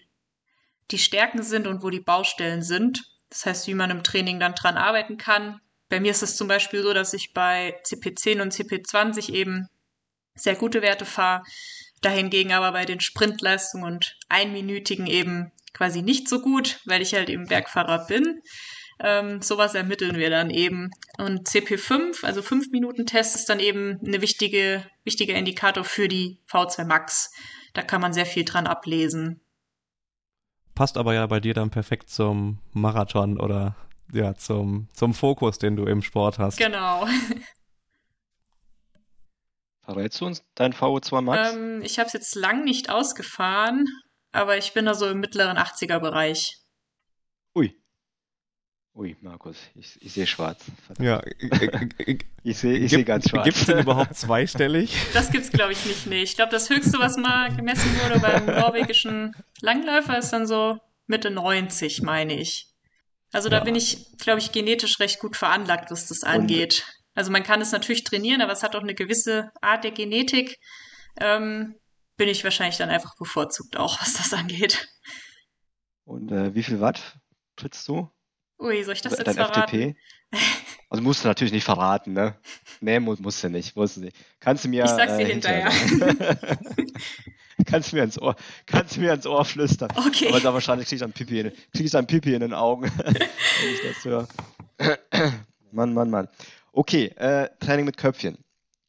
[0.90, 3.02] die Stärken sind und wo die Baustellen sind.
[3.30, 5.60] Das heißt, wie man im Training dann dran arbeiten kann.
[5.88, 9.68] Bei mir ist es zum Beispiel so, dass ich bei CP10 und CP20 eben
[10.34, 11.44] sehr gute Werte fahre,
[12.00, 17.30] dahingegen aber bei den Sprintleistungen und einminütigen eben quasi nicht so gut, weil ich halt
[17.30, 18.42] eben Bergfahrer bin.
[19.04, 20.90] Ähm, sowas ermitteln wir dann eben.
[21.18, 26.38] Und CP5, also 5 Minuten Test, ist dann eben eine wichtige, wichtiger Indikator für die
[26.48, 27.32] V2 Max.
[27.74, 29.40] Da kann man sehr viel dran ablesen.
[30.76, 33.74] Passt aber ja bei dir dann perfekt zum Marathon oder
[34.12, 36.58] ja, zum, zum Fokus, den du im Sport hast.
[36.58, 37.08] Genau.
[39.84, 41.54] Verrätst du uns dein VO2 Max?
[41.54, 43.86] Ähm, ich habe es jetzt lang nicht ausgefahren,
[44.30, 46.61] aber ich bin da so im mittleren 80er-Bereich.
[48.94, 49.16] Ui.
[49.22, 50.64] Markus, ich, ich sehe schwarz.
[50.86, 51.06] Verdammt.
[51.06, 51.22] Ja,
[52.42, 53.44] ich sehe ich seh ganz schwarz.
[53.44, 54.94] Gibt es denn überhaupt zweistellig?
[55.14, 56.06] Das gibt's, glaube ich, nicht.
[56.06, 56.22] Nee.
[56.22, 61.30] Ich glaube, das höchste, was mal gemessen wurde beim norwegischen Langläufer, ist dann so Mitte
[61.30, 62.68] 90, meine ich.
[63.32, 63.64] Also da ja.
[63.64, 66.84] bin ich, glaube ich, genetisch recht gut veranlagt, was das angeht.
[66.86, 69.92] Und, also man kann es natürlich trainieren, aber es hat auch eine gewisse Art der
[69.92, 70.58] Genetik.
[71.18, 71.76] Ähm,
[72.18, 74.86] bin ich wahrscheinlich dann einfach bevorzugt auch, was das angeht.
[76.04, 77.18] Und äh, wie viel Watt
[77.56, 78.10] trittst du?
[78.62, 79.94] Ui, soll ich das Dein jetzt verraten?
[79.94, 79.96] FTP?
[80.88, 82.34] Also musst du natürlich nicht verraten, ne?
[82.82, 84.14] Nee, musst, musst du nicht, musst du nicht.
[84.40, 84.84] Kannst du mir.
[84.84, 85.70] Ich sag's dir äh, hinterher.
[85.70, 86.38] hinterher.
[87.66, 88.36] kannst du mir ins Ohr,
[88.66, 89.88] kannst du mir ins Ohr flüstern.
[89.96, 90.28] Okay.
[90.28, 92.92] Aber da wahrscheinlich krieg ich dann Pipi in, krieg ich dann Pipi in den Augen,
[93.04, 93.14] wenn
[93.72, 94.28] ich das höre.
[95.70, 96.28] Mann, Mann, Mann.
[96.72, 98.36] Okay, äh, Training mit Köpfchen.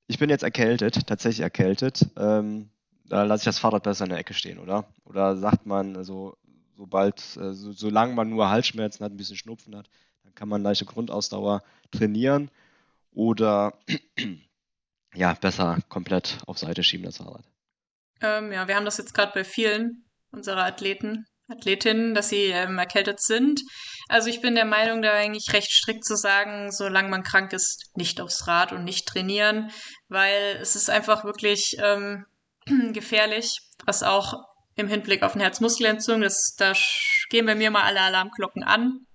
[0.07, 2.05] Ich bin jetzt erkältet, tatsächlich erkältet.
[2.17, 2.69] Ähm,
[3.05, 4.87] da lasse ich das Fahrrad besser in der Ecke stehen, oder?
[5.05, 6.35] Oder sagt man, also
[6.77, 9.89] sobald, äh, so, solange man nur Halsschmerzen hat, ein bisschen Schnupfen hat,
[10.23, 12.49] dann kann man leichte Grundausdauer trainieren
[13.11, 13.73] oder
[15.13, 17.45] ja, besser komplett auf Seite schieben, das Fahrrad.
[18.21, 22.77] Ähm, ja, wir haben das jetzt gerade bei vielen unserer Athleten, Athletinnen, dass sie ähm,
[22.77, 23.61] erkältet sind.
[24.07, 27.91] Also ich bin der Meinung, da eigentlich recht strikt zu sagen, solange man krank ist,
[27.95, 29.71] nicht aufs Rad und nicht trainieren,
[30.07, 32.25] weil es ist einfach wirklich ähm,
[32.93, 36.73] gefährlich, was auch im Hinblick auf eine Herzmuskelentzündung, das, da
[37.29, 39.05] gehen bei mir mal alle Alarmglocken an.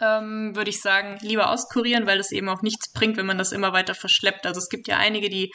[0.00, 3.52] Ähm, würde ich sagen, lieber auskurieren, weil das eben auch nichts bringt, wenn man das
[3.52, 4.46] immer weiter verschleppt.
[4.46, 5.52] Also es gibt ja einige, die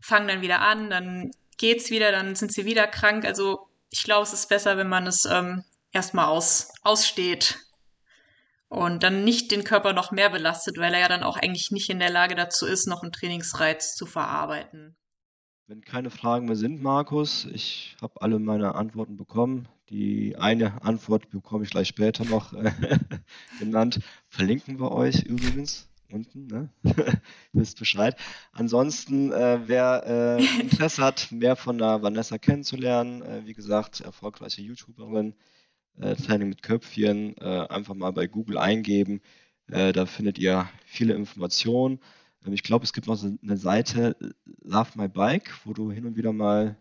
[0.00, 3.24] fangen dann wieder an, dann geht's wieder, dann sind sie wieder krank.
[3.24, 7.58] Also ich glaube, es ist besser, wenn man es ähm, erstmal aus, aussteht
[8.68, 11.90] und dann nicht den Körper noch mehr belastet, weil er ja dann auch eigentlich nicht
[11.90, 14.96] in der Lage dazu ist, noch einen Trainingsreiz zu verarbeiten.
[15.72, 19.68] Wenn keine Fragen mehr sind, Markus, ich habe alle meine Antworten bekommen.
[19.88, 22.70] Die eine Antwort bekomme ich gleich später noch äh,
[23.58, 24.00] genannt.
[24.28, 26.68] Verlinken wir euch übrigens unten, ne?
[27.54, 28.16] wisst Bescheid.
[28.52, 34.60] Ansonsten, äh, wer äh, Interesse hat, mehr von der Vanessa kennenzulernen, äh, wie gesagt, erfolgreiche
[34.60, 35.32] YouTuberin,
[35.98, 39.22] äh, Training mit Köpfchen, äh, einfach mal bei Google eingeben.
[39.68, 41.98] da findet ihr viele Informationen.
[42.46, 44.16] Ich glaube, es gibt noch so eine Seite
[44.62, 46.76] Love My Bike, wo du hin und wieder mal,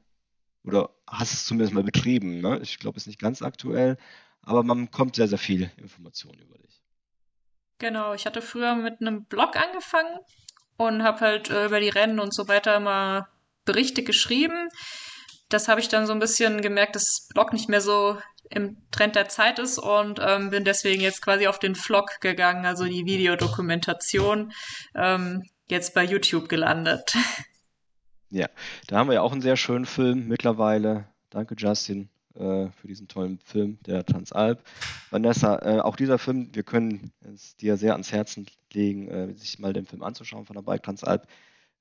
[0.63, 2.41] oder hast es zumindest mal betrieben.
[2.41, 2.59] Ne?
[2.63, 3.97] Ich glaube, es ist nicht ganz aktuell,
[4.41, 6.81] aber man bekommt sehr, sehr viel Informationen über dich.
[7.77, 10.19] Genau, ich hatte früher mit einem Blog angefangen
[10.77, 13.27] und habe halt äh, über die Rennen und so weiter immer
[13.65, 14.69] Berichte geschrieben.
[15.53, 18.17] Das habe ich dann so ein bisschen gemerkt, dass das Blog nicht mehr so
[18.49, 22.65] im Trend der Zeit ist und ähm, bin deswegen jetzt quasi auf den Vlog gegangen,
[22.65, 24.51] also die Videodokumentation,
[24.95, 27.15] ähm, jetzt bei YouTube gelandet.
[28.33, 28.47] Ja,
[28.87, 31.03] da haben wir ja auch einen sehr schönen Film mittlerweile.
[31.31, 34.63] Danke, Justin, äh, für diesen tollen Film, der Transalp.
[35.09, 39.59] Vanessa, äh, auch dieser Film, wir können es dir sehr ans Herzen legen, äh, sich
[39.59, 41.27] mal den Film anzuschauen von der Bike Transalp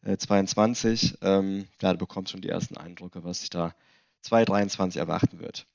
[0.02, 1.18] 22.
[1.22, 3.74] Ähm, ja, du bekommst schon die ersten Eindrücke, was sich da
[4.22, 5.66] 2023 erwarten wird.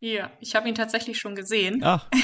[0.00, 1.82] Ja, ich habe ihn tatsächlich schon gesehen.
[1.84, 2.08] Ach.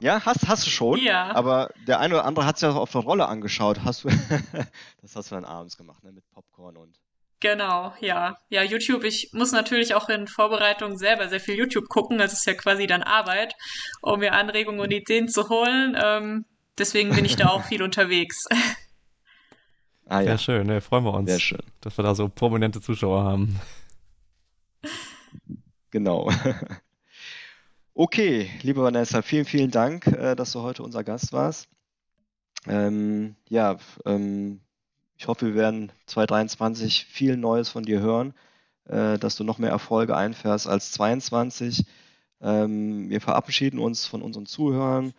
[0.00, 0.98] Ja, hast, hast du schon.
[0.98, 1.34] Ja.
[1.34, 3.84] Aber der eine oder andere hat es ja auf der Rolle angeschaut.
[3.84, 4.08] Hast du,
[5.00, 6.12] das hast du dann abends gemacht, ne?
[6.12, 6.98] Mit Popcorn und.
[7.40, 8.36] Genau, ja.
[8.48, 12.18] Ja, YouTube, ich muss natürlich auch in Vorbereitung selber sehr viel YouTube gucken.
[12.18, 13.54] Das ist ja quasi dann Arbeit,
[14.02, 15.96] um mir Anregungen und Ideen zu holen.
[16.02, 16.44] Ähm,
[16.76, 18.44] deswegen bin ich da auch viel unterwegs.
[20.06, 20.36] Ah, ja.
[20.36, 21.62] Sehr schön, ne, freuen wir uns, Sehr schön.
[21.80, 23.60] dass wir da so prominente Zuschauer haben.
[25.90, 26.30] Genau.
[27.96, 31.68] Okay, liebe Vanessa, vielen, vielen Dank, äh, dass du heute unser Gast warst.
[32.66, 34.62] Ähm, ja, ähm,
[35.16, 38.34] ich hoffe, wir werden 2023 viel Neues von dir hören,
[38.86, 41.86] äh, dass du noch mehr Erfolge einfährst als 2022.
[42.40, 45.12] Ähm, wir verabschieden uns von unseren Zuhörern.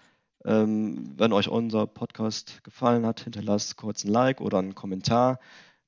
[0.45, 5.39] Ähm, wenn euch unser Podcast gefallen hat, hinterlasst kurz ein Like oder einen Kommentar.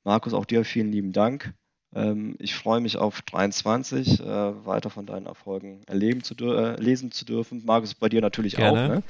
[0.03, 1.53] Markus, auch dir vielen lieben Dank.
[1.93, 4.25] Ähm, ich freue mich auf 23, äh,
[4.65, 7.63] weiter von deinen Erfolgen erleben zu äh, lesen zu dürfen.
[7.65, 8.83] Markus, bei dir natürlich Gerne.
[8.83, 8.87] auch.
[8.87, 9.03] Ne?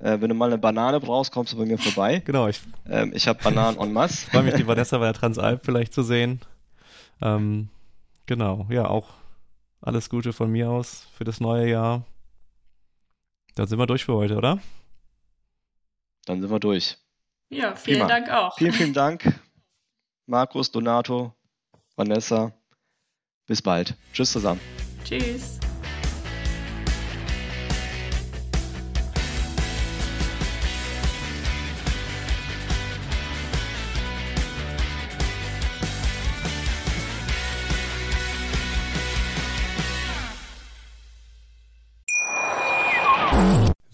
[0.00, 2.20] Äh, wenn du mal eine Banane brauchst, kommst du bei mir vorbei.
[2.24, 2.48] Genau.
[2.48, 4.24] Ich, ähm, ich habe Bananen en masse.
[4.24, 6.40] Ich freue mich, die Vanessa bei der Transalp vielleicht zu sehen.
[7.22, 7.68] Ähm,
[8.26, 8.66] genau.
[8.70, 9.14] Ja, auch
[9.80, 12.04] alles Gute von mir aus für das neue Jahr.
[13.54, 14.58] Dann sind wir durch für heute, oder?
[16.26, 16.98] Dann sind wir durch.
[17.48, 18.08] Ja, vielen Prima.
[18.08, 18.58] Dank auch.
[18.58, 19.40] Vielen, vielen Dank,
[20.26, 21.32] Markus, Donato,
[21.94, 22.52] Vanessa.
[23.46, 23.94] Bis bald.
[24.12, 24.60] Tschüss zusammen.
[25.04, 25.58] Tschüss.